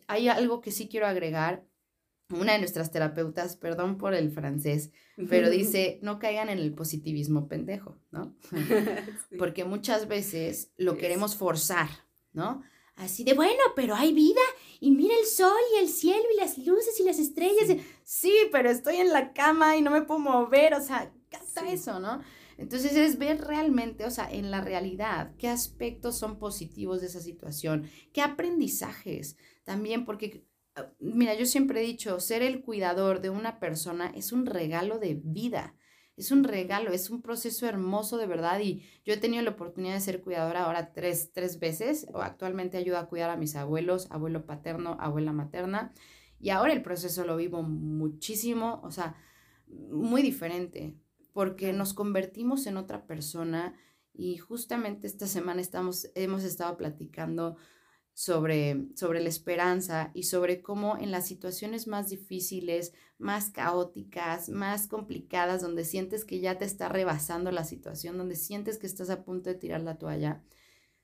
hay 0.07 0.27
algo 0.27 0.59
que 0.59 0.71
sí 0.71 0.89
quiero 0.89 1.07
agregar. 1.07 1.65
Una 2.31 2.53
de 2.53 2.59
nuestras 2.59 2.91
terapeutas, 2.91 3.55
perdón 3.55 3.97
por 3.97 4.13
el 4.13 4.31
francés, 4.31 4.91
pero 5.29 5.49
dice, 5.49 5.99
no 6.01 6.17
caigan 6.17 6.49
en 6.49 6.59
el 6.59 6.73
positivismo 6.73 7.47
pendejo, 7.47 7.97
¿no? 8.11 8.35
Porque 9.37 9.65
muchas 9.65 10.07
veces 10.07 10.71
lo 10.77 10.97
queremos 10.97 11.35
forzar, 11.35 11.89
¿no? 12.33 12.63
Así 12.95 13.23
de, 13.23 13.33
bueno, 13.33 13.61
pero 13.75 13.95
hay 13.95 14.13
vida 14.13 14.41
y 14.79 14.91
mira 14.91 15.13
el 15.19 15.25
sol 15.25 15.59
y 15.75 15.83
el 15.83 15.89
cielo 15.89 16.23
y 16.33 16.39
las 16.39 16.57
luces 16.57 16.99
y 16.99 17.03
las 17.03 17.19
estrellas. 17.19 17.69
Sí, 18.03 18.33
pero 18.51 18.69
estoy 18.69 18.97
en 18.97 19.11
la 19.11 19.33
cama 19.33 19.75
y 19.77 19.81
no 19.81 19.91
me 19.91 20.01
puedo 20.01 20.19
mover, 20.19 20.73
o 20.73 20.81
sea, 20.81 21.11
hasta 21.31 21.69
eso, 21.69 21.99
¿no? 21.99 22.21
Entonces 22.61 22.95
es 22.95 23.17
ver 23.17 23.41
realmente, 23.41 24.05
o 24.05 24.11
sea, 24.11 24.31
en 24.31 24.51
la 24.51 24.61
realidad, 24.61 25.33
qué 25.37 25.47
aspectos 25.47 26.17
son 26.19 26.37
positivos 26.37 27.01
de 27.01 27.07
esa 27.07 27.19
situación, 27.19 27.89
qué 28.13 28.21
aprendizajes 28.21 29.35
también, 29.63 30.05
porque, 30.05 30.45
ah, 30.75 30.93
mira, 30.99 31.33
yo 31.33 31.45
siempre 31.45 31.81
he 31.81 31.85
dicho, 31.85 32.19
ser 32.19 32.43
el 32.43 32.61
cuidador 32.61 33.21
de 33.21 33.31
una 33.31 33.59
persona 33.59 34.11
es 34.15 34.31
un 34.31 34.45
regalo 34.45 34.99
de 34.99 35.19
vida. 35.23 35.75
Es 36.17 36.29
un 36.31 36.43
regalo, 36.43 36.91
es 36.91 37.09
un 37.09 37.23
proceso 37.23 37.65
hermoso 37.65 38.17
de 38.17 38.27
verdad 38.27 38.59
y 38.59 38.83
yo 39.03 39.13
he 39.13 39.17
tenido 39.17 39.41
la 39.41 39.51
oportunidad 39.51 39.95
de 39.95 40.01
ser 40.01 40.21
cuidadora 40.21 40.65
ahora 40.65 40.91
tres, 40.93 41.31
tres 41.33 41.57
veces. 41.57 42.05
O 42.13 42.21
actualmente 42.21 42.77
ayudo 42.77 42.99
a 42.99 43.07
cuidar 43.07 43.31
a 43.31 43.37
mis 43.37 43.55
abuelos, 43.55 44.07
abuelo 44.11 44.45
paterno, 44.45 44.97
abuela 44.99 45.31
materna 45.31 45.93
y 46.39 46.49
ahora 46.49 46.73
el 46.73 46.83
proceso 46.83 47.23
lo 47.25 47.37
vivo 47.37 47.63
muchísimo, 47.63 48.81
o 48.83 48.91
sea, 48.91 49.15
muy 49.67 50.21
diferente 50.21 51.00
porque 51.33 51.73
nos 51.73 51.93
convertimos 51.93 52.67
en 52.67 52.77
otra 52.77 53.05
persona 53.05 53.75
y 54.13 54.37
justamente 54.37 55.07
esta 55.07 55.27
semana 55.27 55.61
estamos, 55.61 56.09
hemos 56.15 56.43
estado 56.43 56.77
platicando 56.77 57.55
sobre, 58.13 58.87
sobre 58.95 59.21
la 59.21 59.29
esperanza 59.29 60.11
y 60.13 60.23
sobre 60.23 60.61
cómo 60.61 60.97
en 60.97 61.11
las 61.11 61.27
situaciones 61.27 61.87
más 61.87 62.09
difíciles, 62.09 62.93
más 63.17 63.49
caóticas, 63.49 64.49
más 64.49 64.87
complicadas, 64.87 65.61
donde 65.61 65.85
sientes 65.85 66.25
que 66.25 66.39
ya 66.39 66.57
te 66.57 66.65
está 66.65 66.89
rebasando 66.89 67.51
la 67.51 67.63
situación, 67.63 68.17
donde 68.17 68.35
sientes 68.35 68.77
que 68.77 68.87
estás 68.87 69.09
a 69.09 69.23
punto 69.23 69.49
de 69.49 69.55
tirar 69.55 69.81
la 69.81 69.97
toalla, 69.97 70.43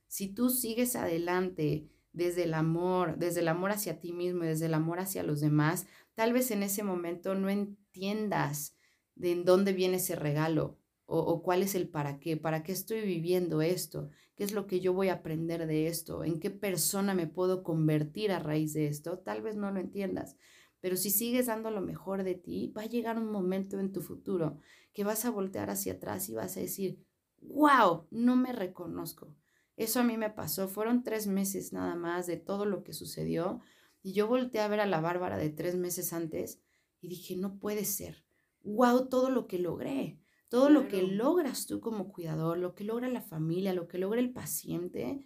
si 0.08 0.28
tú 0.28 0.50
sigues 0.50 0.96
adelante 0.96 1.90
desde 2.13 2.44
el 2.44 2.54
amor, 2.54 3.18
desde 3.18 3.42
el 3.42 3.48
amor 3.48 3.72
hacia 3.72 4.00
ti 4.00 4.13
mismo 4.13 4.44
y 4.44 4.48
desde 4.48 4.66
el 4.68 4.74
amor 4.74 5.00
hacia 5.00 5.24
los 5.24 5.42
demás, 5.42 5.86
tal 6.16 6.34
vez 6.34 6.52
en 6.52 6.63
ese 6.63 6.84
momento 6.84 7.36
no 7.36 7.50
entiendas 7.50 8.77
de 9.18 9.32
en 9.32 9.46
dónde 9.46 9.74
viene 9.74 9.98
ese 9.98 10.16
regalo 10.16 10.78
o, 11.10 11.42
cuál 11.42 11.64
es 11.64 11.74
el 11.74 11.88
para 11.88 12.20
qué, 12.20 12.36
para 12.36 12.64
qué 12.64 12.74
estoy 12.74 13.02
viviendo 13.02 13.62
esto, 13.62 14.10
qué 14.36 14.44
es 14.44 14.52
lo 14.52 14.68
que 14.68 14.82
yo 14.82 14.92
voy 14.92 15.08
a 15.08 15.14
aprender 15.14 15.66
de 15.66 15.88
esto, 15.88 16.26
en 16.26 16.40
qué 16.40 16.50
persona 16.50 17.14
me 17.14 17.28
puedo 17.28 17.64
convertir 17.64 18.32
a 18.34 18.40
raíz 18.40 18.74
de 18.74 18.88
esto, 18.88 19.18
tal 19.20 19.42
vez 19.42 19.56
no 19.56 19.72
lo 19.72 19.80
entiendas, 19.80 20.36
Pero 20.82 20.98
si 20.98 21.10
sigues 21.10 21.48
dando 21.48 21.72
lo 21.72 21.82
mejor 21.82 22.24
de 22.24 22.36
ti, 22.36 22.74
va 22.78 22.84
a 22.84 22.88
llegar 22.88 23.18
un 23.18 23.32
momento 23.32 23.80
en 23.80 23.92
tu 23.94 24.02
futuro 24.02 24.60
que 24.94 25.06
vas 25.06 25.26
a 25.26 25.32
voltear 25.32 25.70
hacia 25.70 25.94
atrás 25.94 26.30
y 26.30 26.36
vas 26.36 26.58
a 26.58 26.60
decir, 26.60 27.00
wow, 27.42 28.06
no 28.12 28.36
me 28.36 28.52
reconozco. 28.52 29.34
Eso 29.78 30.02
a 30.02 30.04
mí 30.04 30.18
me 30.18 30.30
pasó, 30.30 30.68
fueron 30.68 31.04
tres 31.04 31.26
meses 31.26 31.72
nada 31.72 31.96
más 31.96 32.28
de 32.28 32.38
todo 32.38 32.66
lo 32.66 32.84
que 32.84 32.94
sucedió 32.94 33.62
y 34.04 34.14
yo 34.14 34.28
volteé 34.28 34.62
a 34.62 34.68
ver 34.68 34.82
a 34.82 34.86
la 34.86 35.02
Bárbara 35.02 35.38
de 35.38 35.50
tres 35.50 35.76
meses 35.76 36.14
antes 36.14 36.62
y 37.00 37.08
dije, 37.08 37.36
no 37.36 37.60
puede 37.60 37.86
ser, 37.86 38.27
wow, 38.68 39.08
todo 39.08 39.30
lo 39.30 39.48
que 39.48 39.60
logré, 39.60 40.20
todo 40.50 40.70
lo 40.70 40.88
que 40.88 41.02
logras 41.04 41.66
tú 41.66 41.80
como 41.80 42.12
cuidador, 42.12 42.58
lo 42.58 42.76
que 42.76 42.84
logra 42.84 43.08
la 43.08 43.22
familia, 43.22 43.74
lo 43.74 43.88
que 43.88 43.98
logra 43.98 44.20
el 44.20 44.32
paciente, 44.32 45.22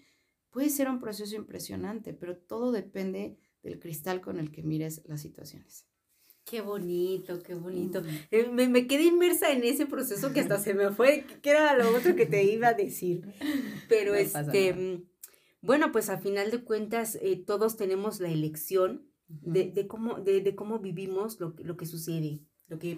puede 0.52 0.70
ser 0.70 0.90
un 0.90 1.00
proceso 1.00 1.36
impresionante, 1.36 2.14
pero 2.14 2.38
todo 2.38 2.72
depende 2.72 3.38
del 3.64 3.80
cristal 3.80 4.22
con 4.22 4.40
el 4.40 4.52
que 4.52 4.64
mires 4.64 5.04
las 5.06 5.22
situaciones. 5.22 5.88
Qué 6.44 6.62
bonito, 6.62 7.40
qué 7.44 7.54
bonito. 7.54 8.02
Eh, 8.32 8.50
me, 8.50 8.88
quedé 8.88 9.04
inmersa 9.04 9.52
en 9.52 9.64
ese 9.64 9.86
proceso 9.86 10.34
que 10.34 10.40
hasta 10.40 10.60
se 10.60 10.74
me 10.74 10.90
fue, 10.90 11.26
que 11.42 11.52
era 11.52 11.78
lo 11.78 11.96
otro 11.96 12.16
que 12.16 12.26
te 12.26 12.44
iba 12.44 12.70
a 12.70 12.74
decir. 12.74 13.28
Pero 13.88 14.16
este, 14.16 14.74
mm, 14.74 15.06
bueno, 15.62 15.92
pues 15.92 16.10
al 16.10 16.20
final 16.20 16.50
de 16.50 16.64
cuentas 16.64 17.18
eh, 17.22 17.38
todos 17.38 17.78
tenemos 17.78 18.20
la 18.20 18.30
elección 18.30 19.08
de, 19.28 19.88
cómo, 19.88 20.16
de, 20.16 20.56
cómo 20.56 20.80
vivimos 20.80 21.40
lo, 21.40 21.56
lo 21.60 21.78
que 21.78 21.86
sucede 21.86 22.42
lo 22.72 22.80
que 22.80 22.98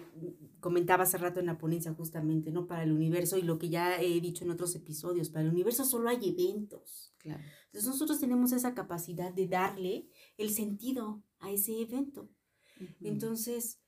comentaba 0.59 1.01
hace 1.01 1.17
rato 1.17 1.39
en 1.39 1.47
la 1.47 1.57
ponencia 1.57 1.91
justamente, 1.95 2.51
¿no? 2.51 2.67
Para 2.67 2.83
el 2.83 2.91
universo 2.91 3.39
y 3.39 3.41
lo 3.41 3.57
que 3.57 3.69
ya 3.69 3.99
he 3.99 4.21
dicho 4.21 4.45
en 4.45 4.51
otros 4.51 4.75
episodios, 4.75 5.31
para 5.31 5.45
el 5.45 5.51
universo 5.51 5.83
solo 5.83 6.09
hay 6.09 6.29
eventos. 6.29 7.11
Claro. 7.17 7.41
Entonces 7.65 7.89
nosotros 7.89 8.19
tenemos 8.19 8.51
esa 8.51 8.75
capacidad 8.75 9.33
de 9.33 9.47
darle 9.47 10.07
el 10.37 10.51
sentido 10.51 11.23
a 11.39 11.49
ese 11.49 11.81
evento. 11.81 12.29
Entonces, 13.01 13.79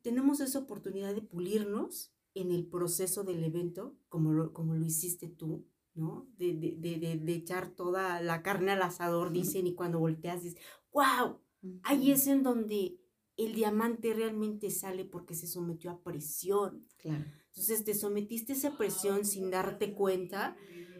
tenemos 0.00 0.40
esa 0.40 0.60
oportunidad 0.60 1.14
de 1.14 1.20
pulirnos 1.20 2.14
en 2.32 2.50
el 2.50 2.64
proceso 2.66 3.22
del 3.22 3.44
evento, 3.44 3.98
como 4.08 4.32
lo, 4.32 4.54
como 4.54 4.74
lo 4.74 4.84
hiciste 4.86 5.28
tú, 5.28 5.66
¿no? 5.92 6.26
De, 6.38 6.54
de, 6.54 6.98
de, 6.98 7.18
de 7.18 7.34
echar 7.34 7.68
toda 7.68 8.22
la 8.22 8.42
carne 8.42 8.72
al 8.72 8.80
asador, 8.80 9.30
dicen, 9.30 9.66
y 9.66 9.74
cuando 9.74 9.98
volteas 9.98 10.42
dices, 10.42 10.58
wow, 10.90 11.38
ahí 11.82 12.12
es 12.12 12.26
en 12.28 12.42
donde 12.42 12.98
el 13.36 13.54
diamante 13.54 14.14
realmente 14.14 14.70
sale 14.70 15.04
porque 15.04 15.34
se 15.34 15.46
sometió 15.46 15.90
a 15.90 16.02
presión. 16.02 16.86
Claro. 16.98 17.24
Entonces 17.48 17.84
te 17.84 17.94
sometiste 17.94 18.52
a 18.52 18.56
esa 18.56 18.76
presión 18.76 19.24
sin 19.24 19.50
darte 19.50 19.92
cuenta 19.92 20.56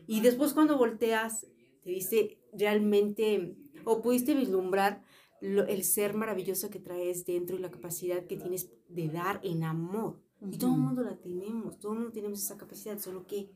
y 0.07 0.21
después 0.21 0.53
cuando 0.53 0.79
volteas 0.79 1.47
te 1.83 1.91
dice 1.91 2.39
realmente 2.53 3.57
o 3.85 4.03
pudiste 4.03 4.35
vislumbrar 4.35 5.03
el 5.41 5.85
ser 5.85 6.15
maravilloso 6.15 6.71
que 6.71 6.81
traes 6.81 7.27
dentro 7.27 7.57
y 7.57 7.59
la 7.59 7.71
capacidad 7.71 8.27
que 8.27 8.37
tienes 8.37 8.71
de 8.89 9.09
dar 9.09 9.41
en 9.43 9.65
amor. 9.65 10.23
Y 10.51 10.59
todo 10.59 10.75
el 10.75 10.81
mundo 10.81 11.03
la 11.03 11.17
tenemos, 11.17 11.79
todo 11.79 11.93
el 11.93 11.99
mundo 11.99 12.13
tenemos 12.13 12.43
esa 12.43 12.57
capacidad, 12.57 12.99
solo 12.99 13.27
que 13.27 13.51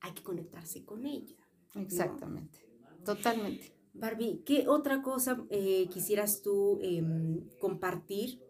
hay 0.00 0.12
que 0.12 0.22
conectarse 0.22 0.84
con 0.84 1.06
ella. 1.06 1.36
Exactamente, 1.74 2.60
totalmente. 3.04 3.73
Barbie, 3.94 4.42
¿qué 4.44 4.68
otra 4.68 5.02
cosa 5.02 5.44
eh, 5.50 5.88
quisieras 5.88 6.42
tú 6.42 6.80
em, 6.82 7.48
compartir 7.58 8.40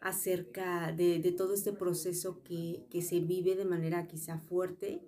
acerca 0.00 0.92
de, 0.92 1.20
todo 1.36 1.54
este 1.54 1.72
proceso 1.72 2.42
que, 2.42 2.86
se 3.02 3.20
vive 3.20 3.56
de 3.56 3.64
manera 3.64 4.06
quizá 4.06 4.38
fuerte, 4.38 5.02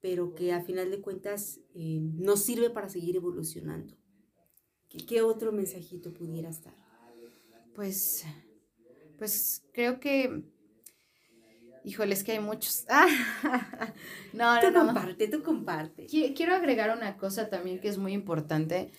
pero 0.00 0.34
que 0.34 0.52
a 0.52 0.62
final 0.62 0.90
de 0.90 1.00
cuentas 1.00 1.60
em, 1.74 2.16
nos 2.16 2.42
sirve 2.44 2.70
para 2.70 2.88
seguir 2.88 3.16
evolucionando? 3.16 3.94
¿Qué, 4.88 5.22
otro 5.22 5.52
mensajito 5.52 6.12
pudieras 6.12 6.64
dar? 6.64 6.74
Pues, 7.74 8.24
pues 9.18 9.62
creo 9.72 10.00
que, 10.00 10.42
híjole, 11.84 12.14
es 12.14 12.24
que 12.24 12.32
hay 12.32 12.40
muchos. 12.40 12.86
no, 14.32 14.60
tú 14.60 14.72
comparte, 14.72 15.28
tú 15.28 15.42
comparte. 15.42 16.06
Quiero 16.06 16.54
agregar 16.54 16.96
una 16.96 17.16
cosa 17.16 17.48
también 17.48 17.80
que 17.80 17.88
es 17.88 17.98
muy 17.98 18.14
importante, 18.14 18.90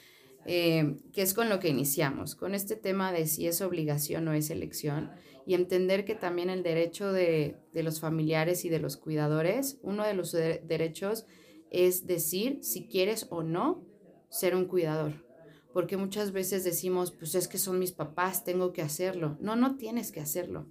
eh, 0.52 0.98
que 1.14 1.22
es 1.22 1.34
con 1.36 1.48
lo 1.48 1.60
que 1.60 1.70
iniciamos, 1.70 2.36
con 2.36 2.56
este 2.56 2.76
tema 2.76 3.12
de 3.12 3.28
si 3.28 3.46
es 3.46 3.62
obligación 3.62 4.28
o 4.28 4.34
es 4.34 4.50
elección, 4.50 5.12
y 5.46 5.54
entender 5.54 6.06
que 6.06 6.16
también 6.16 6.50
el 6.50 6.64
derecho 6.64 7.14
de, 7.14 7.58
los 7.74 8.00
familiares 8.00 8.66
y 8.66 8.70
de 8.70 8.80
los 8.80 8.98
cuidadores, 8.98 9.80
uno 9.84 10.04
de 10.04 10.14
los 10.14 10.32
derechos 10.32 11.26
es 11.72 12.08
decir 12.08 12.60
si 12.64 12.88
quieres 12.88 13.28
o 13.30 13.44
no 13.44 13.86
ser 14.30 14.56
un 14.56 14.66
cuidador 14.66 15.30
porque 15.74 15.98
muchas 15.98 16.32
veces 16.32 16.64
decimos, 16.64 17.12
pues 17.12 17.36
es 17.36 17.48
que 17.48 17.58
son 17.58 17.80
mis 17.80 17.92
papás, 17.92 18.44
tengo 18.44 18.74
que 18.74 18.82
hacerlo. 18.82 19.38
No, 19.40 19.56
no 19.56 19.78
tienes 19.78 20.12
que 20.12 20.20
hacerlo. 20.20 20.68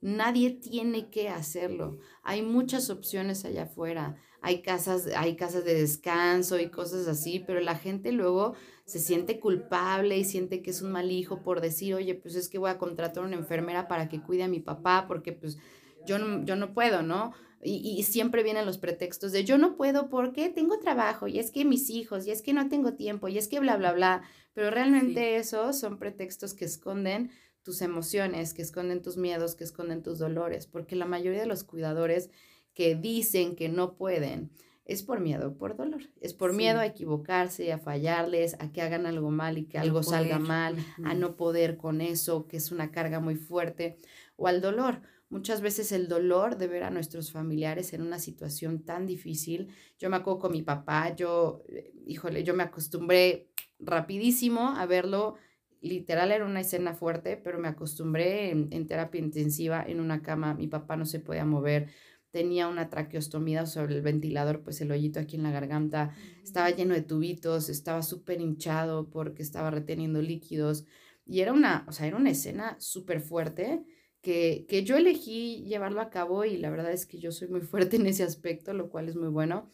Nadie 0.00 0.50
tiene 0.50 1.10
que 1.10 1.28
hacerlo. 1.28 1.98
Hay 2.22 2.42
muchas 2.42 2.90
opciones 2.90 3.44
allá 3.44 3.64
afuera. 3.64 4.16
Hay 4.42 4.62
casas, 4.62 5.08
hay 5.16 5.36
casas 5.36 5.64
de 5.64 5.74
descanso 5.74 6.58
y 6.58 6.70
cosas 6.70 7.06
así, 7.08 7.42
pero 7.46 7.60
la 7.60 7.76
gente 7.76 8.12
luego 8.12 8.54
se 8.84 8.98
siente 8.98 9.38
culpable 9.38 10.16
y 10.18 10.24
siente 10.24 10.62
que 10.62 10.70
es 10.70 10.82
un 10.82 10.92
mal 10.92 11.10
hijo 11.10 11.42
por 11.42 11.60
decir, 11.60 11.94
oye, 11.94 12.14
pues 12.14 12.34
es 12.34 12.48
que 12.48 12.58
voy 12.58 12.70
a 12.70 12.78
contratar 12.78 13.22
a 13.22 13.26
una 13.26 13.36
enfermera 13.36 13.86
para 13.86 14.08
que 14.08 14.22
cuide 14.22 14.44
a 14.44 14.48
mi 14.48 14.60
papá 14.60 15.04
porque 15.06 15.32
pues 15.32 15.58
yo 16.06 16.18
no, 16.18 16.44
yo 16.44 16.56
no 16.56 16.72
puedo, 16.72 17.02
¿no? 17.02 17.32
Y, 17.62 18.02
siempre 18.04 18.42
vienen 18.42 18.64
los 18.64 18.78
pretextos 18.78 19.32
de 19.32 19.44
yo 19.44 19.58
no 19.58 19.76
puedo 19.76 20.08
porque 20.08 20.48
tengo 20.48 20.78
trabajo 20.78 21.28
y 21.28 21.38
es 21.38 21.50
que 21.50 21.66
mis 21.66 21.90
hijos 21.90 22.26
y 22.26 22.30
es 22.30 22.40
que 22.40 22.54
no 22.54 22.70
tengo 22.70 22.94
tiempo 22.94 23.28
y 23.28 23.36
es 23.36 23.48
que 23.48 23.60
bla, 23.60 23.76
bla, 23.76 23.92
bla. 23.92 24.22
Pero 24.54 24.70
realmente 24.70 25.36
esos 25.36 25.78
son 25.78 25.98
pretextos 25.98 26.54
que 26.54 26.64
esconden 26.64 27.30
tus 27.62 27.82
emociones, 27.82 28.54
que 28.54 28.62
esconden 28.62 29.02
tus 29.02 29.18
miedos, 29.18 29.54
que 29.54 29.64
esconden 29.64 30.02
tus 30.02 30.18
dolores, 30.18 30.66
porque 30.66 30.96
la 30.96 31.04
mayoría 31.04 31.40
de 31.40 31.46
los 31.46 31.62
cuidadores 31.62 32.30
que 32.74 32.94
dicen 32.94 33.56
que 33.56 33.68
no 33.68 33.96
pueden 33.96 34.50
es 34.84 35.04
por 35.04 35.20
miedo, 35.20 35.56
por 35.56 35.76
dolor, 35.76 36.02
es 36.20 36.34
por 36.34 36.52
miedo 36.52 36.80
a 36.80 36.86
equivocarse, 36.86 37.72
a 37.72 37.78
fallarles, 37.78 38.56
a 38.58 38.72
que 38.72 38.82
hagan 38.82 39.06
algo 39.06 39.30
mal 39.30 39.56
y 39.56 39.66
que 39.66 39.78
algo 39.78 40.02
salga 40.02 40.40
mal, 40.40 40.74
a 41.04 41.14
no 41.14 41.36
poder 41.36 41.76
con 41.76 42.00
eso, 42.00 42.48
que 42.48 42.56
es 42.56 42.72
una 42.72 42.90
carga 42.90 43.20
muy 43.20 43.36
fuerte, 43.36 44.00
o 44.34 44.48
al 44.48 44.60
dolor 44.60 45.02
Muchas 45.30 45.60
veces 45.60 45.92
el 45.92 46.08
dolor 46.08 46.58
de 46.58 46.66
ver 46.66 46.82
a 46.82 46.90
nuestros 46.90 47.30
familiares 47.30 47.92
en 47.92 48.02
una 48.02 48.18
situación 48.18 48.82
tan 48.82 49.06
difícil. 49.06 49.68
Yo 49.96 50.10
me 50.10 50.16
acuerdo 50.16 50.40
con 50.40 50.52
mi 50.52 50.62
papá, 50.62 51.14
yo, 51.14 51.62
eh, 51.68 51.92
híjole, 52.04 52.42
yo 52.42 52.52
me 52.52 52.64
acostumbré 52.64 53.46
rapidísimo 53.78 54.70
a 54.76 54.86
verlo. 54.86 55.36
Literal 55.82 56.32
era 56.32 56.44
una 56.44 56.60
escena 56.60 56.94
fuerte, 56.94 57.36
pero 57.36 57.60
me 57.60 57.68
acostumbré 57.68 58.50
en, 58.50 58.86
terapia 58.88 59.20
intensiva 59.20 59.84
en 59.86 60.00
una 60.00 60.20
cama. 60.20 60.54
Mi 60.54 60.66
papá 60.66 60.96
no 60.96 61.06
se 61.06 61.20
podía 61.20 61.44
mover, 61.44 61.90
tenía 62.30 62.68
una 62.68 62.88
traqueostomía 62.88 63.66
sobre 63.66 63.96
el 63.96 64.02
ventilador, 64.02 64.62
pues 64.62 64.80
el 64.80 64.90
hoyito 64.90 65.20
aquí 65.20 65.36
en 65.36 65.42
la 65.42 65.50
garganta, 65.50 66.14
estaba 66.42 66.70
lleno 66.70 66.94
de 66.94 67.02
tubitos, 67.02 67.68
estaba 67.68 68.02
súper 68.02 68.40
hinchado 68.40 69.10
porque 69.10 69.42
estaba 69.42 69.70
reteniendo 69.70 70.22
líquidos. 70.22 70.86
Y 71.26 71.40
era 71.40 71.52
una, 71.52 71.84
o 71.88 71.92
sea, 71.92 72.06
era 72.06 72.16
una 72.16 72.30
escena 72.30 72.76
súper 72.80 73.20
fuerte 73.20 73.84
que, 74.20 74.66
que 74.68 74.84
yo 74.84 74.96
elegí 74.96 75.64
llevarlo 75.64 76.00
a 76.00 76.10
cabo 76.10 76.44
y 76.44 76.56
la 76.56 76.70
verdad 76.70 76.92
es 76.92 77.06
que 77.06 77.18
yo 77.18 77.32
soy 77.32 77.48
muy 77.48 77.60
fuerte 77.62 77.96
en 77.96 78.06
ese 78.06 78.22
aspecto, 78.22 78.72
lo 78.74 78.90
cual 78.90 79.08
es 79.08 79.16
muy 79.16 79.28
bueno. 79.28 79.70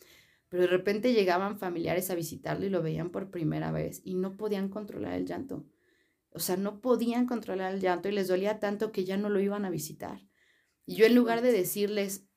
Pero 0.49 0.63
de 0.63 0.69
repente 0.69 1.13
llegaban 1.13 1.59
familiares 1.59 2.11
a 2.11 2.15
visitarlo 2.15 2.67
y 2.67 2.71
lo 2.71 2.83
veían 2.83 3.11
por 3.11 3.31
primera 3.31 3.73
vez 3.73 4.01
y 4.05 4.15
no 4.15 4.37
podían 4.37 4.69
controlar 4.69 5.15
el 5.15 5.27
llanto. 5.27 5.67
O 6.31 6.39
sea, 6.39 6.57
no 6.57 6.81
podían 6.81 7.27
controlar 7.27 7.75
el 7.75 7.81
llanto 7.81 8.09
y 8.09 8.13
les 8.13 8.29
dolía 8.29 8.61
tanto 8.61 8.93
que 8.93 9.05
ya 9.05 9.17
no 9.17 9.29
lo 9.29 9.41
iban 9.41 9.65
a 9.65 9.71
visitar. 9.71 10.21
Y 10.85 10.95
yo 10.95 11.07
en 11.07 11.17
lugar 11.17 11.43
de 11.43 11.51
decirles, 11.51 12.29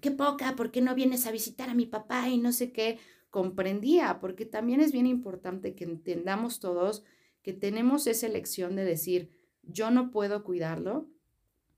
qué 0.00 0.10
poca, 0.10 0.56
¿por 0.56 0.70
qué 0.70 0.80
no 0.80 0.94
vienes 0.94 1.26
a 1.26 1.32
visitar 1.32 1.68
a 1.68 1.74
mi 1.74 1.86
papá? 1.86 2.28
Y 2.28 2.38
no 2.38 2.52
sé 2.52 2.72
qué, 2.72 2.98
comprendía, 3.30 4.18
porque 4.20 4.46
también 4.46 4.80
es 4.80 4.92
bien 4.92 5.06
importante 5.06 5.74
que 5.74 5.84
entendamos 5.84 6.60
todos 6.60 7.04
que 7.42 7.52
tenemos 7.52 8.08
esa 8.08 8.26
elección 8.26 8.74
de 8.74 8.84
decir, 8.84 9.30
yo 9.62 9.92
no 9.92 10.10
puedo 10.10 10.42
cuidarlo, 10.42 11.08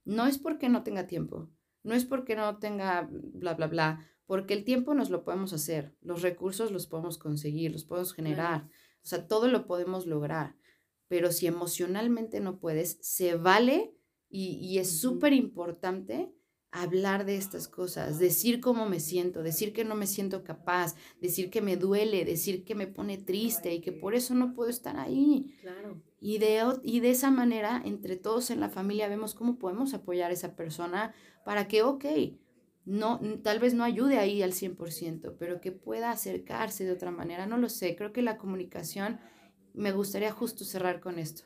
no 0.06 0.26
es 0.26 0.38
porque 0.38 0.70
no 0.70 0.82
tenga 0.82 1.06
tiempo, 1.06 1.50
no 1.82 1.94
es 1.94 2.06
porque 2.06 2.36
no 2.36 2.58
tenga 2.58 3.06
bla, 3.10 3.52
bla, 3.52 3.66
bla, 3.66 4.06
porque 4.24 4.54
el 4.54 4.64
tiempo 4.64 4.94
nos 4.94 5.10
lo 5.10 5.24
podemos 5.24 5.52
hacer, 5.52 5.94
los 6.00 6.22
recursos 6.22 6.70
los 6.70 6.86
podemos 6.86 7.18
conseguir, 7.18 7.72
los 7.72 7.84
podemos 7.84 8.14
generar, 8.14 8.68
o 9.02 9.06
sea, 9.06 9.26
todo 9.26 9.48
lo 9.48 9.66
podemos 9.66 10.06
lograr, 10.06 10.56
pero 11.08 11.32
si 11.32 11.46
emocionalmente 11.46 12.40
no 12.40 12.58
puedes, 12.60 12.98
se 13.02 13.34
vale 13.34 13.94
y, 14.30 14.78
es 14.78 15.00
súper 15.00 15.32
importante 15.32 16.32
hablar 16.82 17.24
de 17.24 17.36
estas 17.36 17.68
cosas, 17.68 18.18
decir 18.18 18.60
cómo 18.60 18.88
me 18.88 19.00
siento, 19.00 19.42
decir 19.42 19.72
que 19.72 19.84
no 19.84 19.94
me 19.94 20.06
siento 20.06 20.44
capaz, 20.44 20.94
decir 21.20 21.50
que 21.50 21.60
me 21.60 21.76
duele, 21.76 22.24
decir 22.24 22.64
que 22.64 22.74
me 22.74 22.86
pone 22.86 23.18
triste 23.18 23.74
y 23.74 23.80
que 23.80 23.92
por 23.92 24.14
eso 24.14 24.34
no 24.34 24.54
puedo 24.54 24.70
estar 24.70 24.98
ahí. 24.98 25.56
Claro. 25.60 26.00
Y 26.20 26.38
de, 26.38 26.62
y 26.82 27.00
de 27.00 27.10
esa 27.10 27.30
manera, 27.30 27.82
entre 27.84 28.16
todos 28.16 28.50
en 28.50 28.60
la 28.60 28.68
familia, 28.68 29.08
vemos 29.08 29.34
cómo 29.34 29.58
podemos 29.58 29.94
apoyar 29.94 30.30
a 30.30 30.34
esa 30.34 30.56
persona 30.56 31.14
para 31.44 31.68
que, 31.68 31.82
ok, 31.82 32.04
no, 32.84 33.20
tal 33.42 33.58
vez 33.58 33.74
no 33.74 33.84
ayude 33.84 34.18
ahí 34.18 34.42
al 34.42 34.52
100%, 34.52 35.36
pero 35.38 35.60
que 35.60 35.72
pueda 35.72 36.10
acercarse 36.10 36.84
de 36.84 36.92
otra 36.92 37.10
manera. 37.10 37.46
No 37.46 37.58
lo 37.58 37.68
sé, 37.68 37.94
creo 37.96 38.12
que 38.12 38.22
la 38.22 38.38
comunicación, 38.38 39.20
me 39.74 39.92
gustaría 39.92 40.32
justo 40.32 40.64
cerrar 40.64 41.00
con 41.00 41.18
esto. 41.18 41.44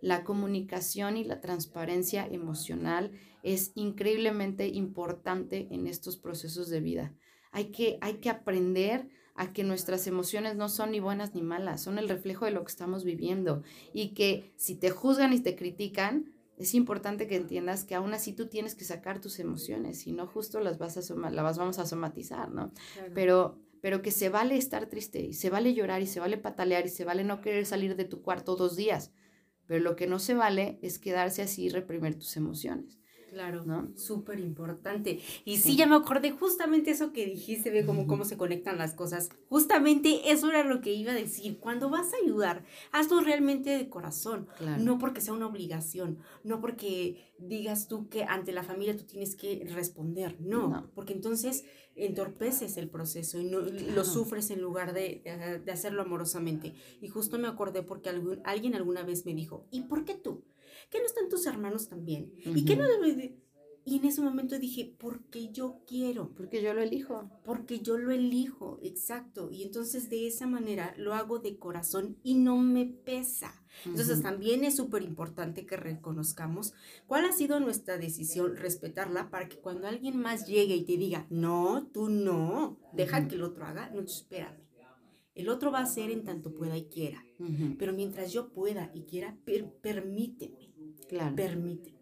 La 0.00 0.24
comunicación 0.24 1.16
y 1.16 1.24
la 1.24 1.40
transparencia 1.40 2.26
emocional 2.26 3.12
es 3.42 3.72
increíblemente 3.74 4.68
importante 4.68 5.68
en 5.70 5.86
estos 5.86 6.16
procesos 6.16 6.68
de 6.68 6.80
vida. 6.80 7.14
Hay 7.52 7.66
que, 7.66 7.98
hay 8.00 8.14
que 8.14 8.30
aprender 8.30 9.08
a 9.34 9.52
que 9.52 9.64
nuestras 9.64 10.06
emociones 10.06 10.56
no 10.56 10.68
son 10.68 10.90
ni 10.90 11.00
buenas 11.00 11.34
ni 11.34 11.42
malas, 11.42 11.82
son 11.82 11.98
el 11.98 12.08
reflejo 12.08 12.44
de 12.44 12.50
lo 12.50 12.64
que 12.64 12.70
estamos 12.70 13.04
viviendo 13.04 13.62
y 13.92 14.14
que 14.14 14.52
si 14.56 14.74
te 14.76 14.90
juzgan 14.90 15.32
y 15.32 15.40
te 15.40 15.56
critican, 15.56 16.32
es 16.56 16.74
importante 16.74 17.26
que 17.26 17.36
entiendas 17.36 17.84
que 17.84 17.94
aún 17.94 18.14
así 18.14 18.32
tú 18.32 18.46
tienes 18.46 18.74
que 18.74 18.84
sacar 18.84 19.20
tus 19.20 19.38
emociones, 19.38 20.00
si 20.00 20.12
no 20.12 20.26
justo 20.26 20.60
las 20.60 20.78
vas 20.78 20.96
a 20.96 21.30
las 21.30 21.58
vamos 21.58 21.78
a 21.78 21.86
somatizar, 21.86 22.50
¿no? 22.50 22.72
Pero 23.14 23.58
pero 23.86 24.02
que 24.02 24.10
se 24.10 24.30
vale 24.30 24.56
estar 24.56 24.86
triste 24.86 25.20
y 25.20 25.32
se 25.32 25.48
vale 25.48 25.72
llorar 25.72 26.02
y 26.02 26.06
se 26.06 26.18
vale 26.18 26.38
patalear 26.38 26.86
y 26.86 26.88
se 26.88 27.04
vale 27.04 27.22
no 27.22 27.40
querer 27.40 27.66
salir 27.66 27.94
de 27.94 28.04
tu 28.04 28.20
cuarto 28.20 28.56
dos 28.56 28.74
días. 28.74 29.12
Pero 29.66 29.82
lo 29.82 29.96
que 29.96 30.06
no 30.06 30.18
se 30.18 30.34
vale 30.34 30.78
es 30.82 30.98
quedarse 30.98 31.42
así 31.42 31.64
y 31.64 31.68
reprimir 31.70 32.18
tus 32.18 32.36
emociones. 32.36 32.98
Claro, 33.36 33.66
¿no? 33.66 33.90
Súper 33.98 34.40
importante. 34.40 35.20
Y 35.44 35.58
sí. 35.58 35.76
ya 35.76 35.86
me 35.86 35.94
acordé 35.94 36.30
justamente 36.30 36.90
eso 36.90 37.12
que 37.12 37.26
dijiste, 37.26 37.68
ve 37.68 37.84
cómo, 37.84 38.06
cómo 38.06 38.24
se 38.24 38.38
conectan 38.38 38.78
las 38.78 38.94
cosas. 38.94 39.28
Justamente 39.50 40.30
eso 40.30 40.48
era 40.48 40.64
lo 40.64 40.80
que 40.80 40.94
iba 40.94 41.12
a 41.12 41.14
decir. 41.14 41.58
Cuando 41.60 41.90
vas 41.90 42.14
a 42.14 42.24
ayudar, 42.24 42.64
hazlo 42.92 43.20
realmente 43.20 43.76
de 43.76 43.90
corazón. 43.90 44.48
No 44.78 44.96
porque 44.96 45.20
sea 45.20 45.34
una 45.34 45.48
obligación, 45.48 46.16
no 46.44 46.62
porque 46.62 47.34
digas 47.38 47.88
tú 47.88 48.08
que 48.08 48.24
ante 48.24 48.52
la 48.52 48.62
familia 48.62 48.96
tú 48.96 49.04
tienes 49.04 49.36
que 49.36 49.68
responder. 49.70 50.40
No, 50.40 50.90
porque 50.94 51.12
entonces 51.12 51.66
entorpeces 51.94 52.78
el 52.78 52.88
proceso 52.88 53.38
y 53.38 53.44
no, 53.44 53.60
lo 53.60 54.04
sufres 54.06 54.50
en 54.50 54.62
lugar 54.62 54.94
de, 54.94 55.60
de, 55.62 55.72
hacerlo 55.72 56.00
amorosamente. 56.00 56.72
Y 57.02 57.08
justo 57.08 57.38
me 57.38 57.48
acordé 57.48 57.82
porque 57.82 58.08
algún, 58.08 58.40
alguien 58.44 58.74
alguna 58.74 59.02
vez 59.02 59.26
me 59.26 59.34
dijo, 59.34 59.66
¿y 59.70 59.82
por 59.82 60.06
qué 60.06 60.14
tú? 60.14 60.42
¿Qué 60.90 60.98
no 60.98 61.06
están 61.06 61.28
tus 61.28 61.46
hermanos 61.46 61.88
también? 61.88 62.32
¿Y 62.44 62.64
qué 62.64 62.76
no 62.76 62.86
debe 62.86 63.38
Y 63.84 63.96
en 63.96 64.04
ese 64.04 64.20
momento 64.20 64.58
dije, 64.58 64.94
porque 64.98 65.50
yo 65.52 65.82
quiero. 65.86 66.32
Porque 66.34 66.62
yo 66.62 66.74
lo 66.74 66.82
elijo. 66.82 67.30
Porque 67.44 67.80
yo 67.80 67.98
lo 67.98 68.10
elijo, 68.10 68.78
exacto. 68.82 69.50
Y 69.50 69.62
entonces 69.62 70.10
de 70.10 70.26
esa 70.26 70.46
manera 70.46 70.94
lo 70.96 71.14
hago 71.14 71.38
de 71.38 71.58
corazón 71.58 72.18
y 72.22 72.34
no 72.34 72.58
me 72.58 72.86
pesa. 72.86 73.62
Entonces 73.84 74.22
también 74.22 74.64
es 74.64 74.76
súper 74.76 75.02
importante 75.02 75.66
que 75.66 75.76
reconozcamos 75.76 76.72
cuál 77.06 77.26
ha 77.26 77.32
sido 77.32 77.60
nuestra 77.60 77.98
decisión, 77.98 78.56
respetarla 78.56 79.30
para 79.30 79.48
que 79.48 79.58
cuando 79.58 79.86
alguien 79.86 80.16
más 80.16 80.46
llegue 80.46 80.76
y 80.76 80.84
te 80.84 80.96
diga, 80.96 81.26
no, 81.30 81.86
tú 81.92 82.08
no, 82.08 82.78
deja 82.94 83.28
que 83.28 83.34
el 83.34 83.42
otro 83.42 83.66
haga, 83.66 83.90
no, 83.90 84.00
espérame. 84.00 84.66
El 85.36 85.50
otro 85.50 85.70
va 85.70 85.80
a 85.80 85.82
hacer 85.82 86.10
en 86.10 86.24
tanto 86.24 86.54
pueda 86.54 86.78
y 86.78 86.86
quiera. 86.86 87.22
Pero 87.78 87.92
mientras 87.92 88.32
yo 88.32 88.48
pueda 88.48 88.90
y 88.94 89.02
quiera, 89.02 89.36
permíteme. 89.82 90.65
Claro. 91.08 91.36
Permíteme. 91.36 91.96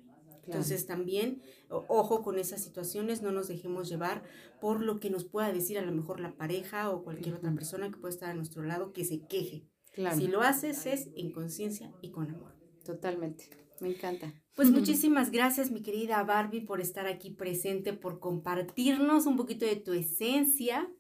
Entonces 0.47 0.87
también, 0.87 1.43
ojo 1.69 2.23
con 2.23 2.39
esas 2.39 2.63
situaciones, 2.63 3.23
no 3.23 3.33
nos 3.33 3.49
dejemos 3.49 3.89
llevar 3.89 4.23
por 4.61 4.83
lo 4.83 5.01
que 5.01 5.11
nos 5.11 5.25
pueda 5.25 5.53
decir 5.53 5.79
a 5.79 5.83
lo 5.83 5.93
mejor 5.93 6.21
la 6.21 6.37
pareja 6.37 6.91
o 6.91 7.03
cualquier 7.03 7.37
otra 7.37 7.53
persona 7.55 7.91
que 7.91 7.97
pueda 7.97 8.13
estar 8.13 8.31
a 8.31 8.35
nuestro 8.35 8.63
lado 8.63 8.93
que 8.93 9.05
se 9.05 9.27
queje. 9.27 9.67
Claro. 9.93 10.17
Si 10.17 10.27
lo 10.27 10.43
haces 10.43 10.87
es 10.87 11.09
en 11.17 11.33
conciencia 11.33 11.93
y 12.03 12.11
con 12.11 12.31
amor. 12.31 12.55
Totalmente. 12.85 13.49
Me 13.81 13.91
encanta. 13.91 14.35
Pues 14.55 14.71
muchísimas 14.71 15.31
gracias, 15.31 15.71
mi 15.71 15.83
querida 15.83 16.23
Barbie, 16.25 16.61
por 16.61 16.81
estar 16.81 17.07
aquí 17.07 17.31
presente, 17.31 17.93
por 17.93 18.21
compartirnos 18.21 19.27
un 19.27 19.37
poquito 19.37 19.65
de 19.67 19.77
tu 19.77 19.93
esencia 19.93 20.91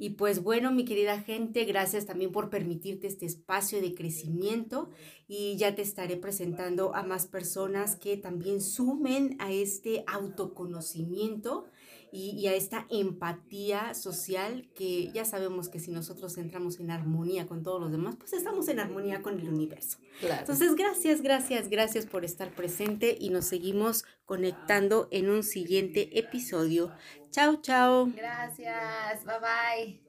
y 0.00 0.10
pues 0.10 0.44
bueno, 0.44 0.70
mi 0.70 0.84
querida 0.84 1.20
gente, 1.20 1.64
gracias 1.64 2.06
también 2.06 2.30
por 2.30 2.50
permitirte 2.50 3.08
este 3.08 3.26
espacio 3.26 3.80
de 3.80 3.96
crecimiento 3.96 4.90
y 5.26 5.56
ya 5.56 5.74
te 5.74 5.82
estaré 5.82 6.16
presentando 6.16 6.94
a 6.94 7.02
más 7.02 7.26
personas 7.26 7.96
que 7.96 8.16
también 8.16 8.62
sumen 8.62 9.36
a 9.40 9.50
este 9.50 10.04
autoconocimiento 10.06 11.66
y, 12.12 12.46
a 12.46 12.54
esta 12.54 12.86
empatía 12.90 13.94
social 13.94 14.68
que 14.74 15.10
ya 15.12 15.24
sabemos 15.24 15.68
que 15.68 15.80
si 15.80 15.90
nosotros 15.90 16.38
entramos 16.38 16.80
en 16.80 16.90
armonía 16.90 17.46
con 17.46 17.62
todos 17.62 17.80
los 17.80 17.90
demás, 17.90 18.16
pues 18.16 18.32
estamos 18.32 18.68
en 18.68 18.80
armonía 18.80 19.22
con 19.22 19.38
el 19.38 19.48
universo. 19.48 19.98
Entonces, 20.22 20.74
gracias, 20.74 21.22
gracias, 21.22 21.68
gracias 21.68 22.06
por 22.06 22.24
estar 22.24 22.50
presente 22.54 23.16
y 23.18 23.30
nos 23.30 23.46
seguimos 23.46 24.04
conectando 24.24 25.08
en 25.10 25.30
un 25.30 25.42
siguiente 25.42 26.18
episodio. 26.18 26.92
Chao, 27.30 27.60
chao. 27.60 28.10
Gracias, 28.14 29.24
bye 29.24 29.38
bye. 29.40 30.08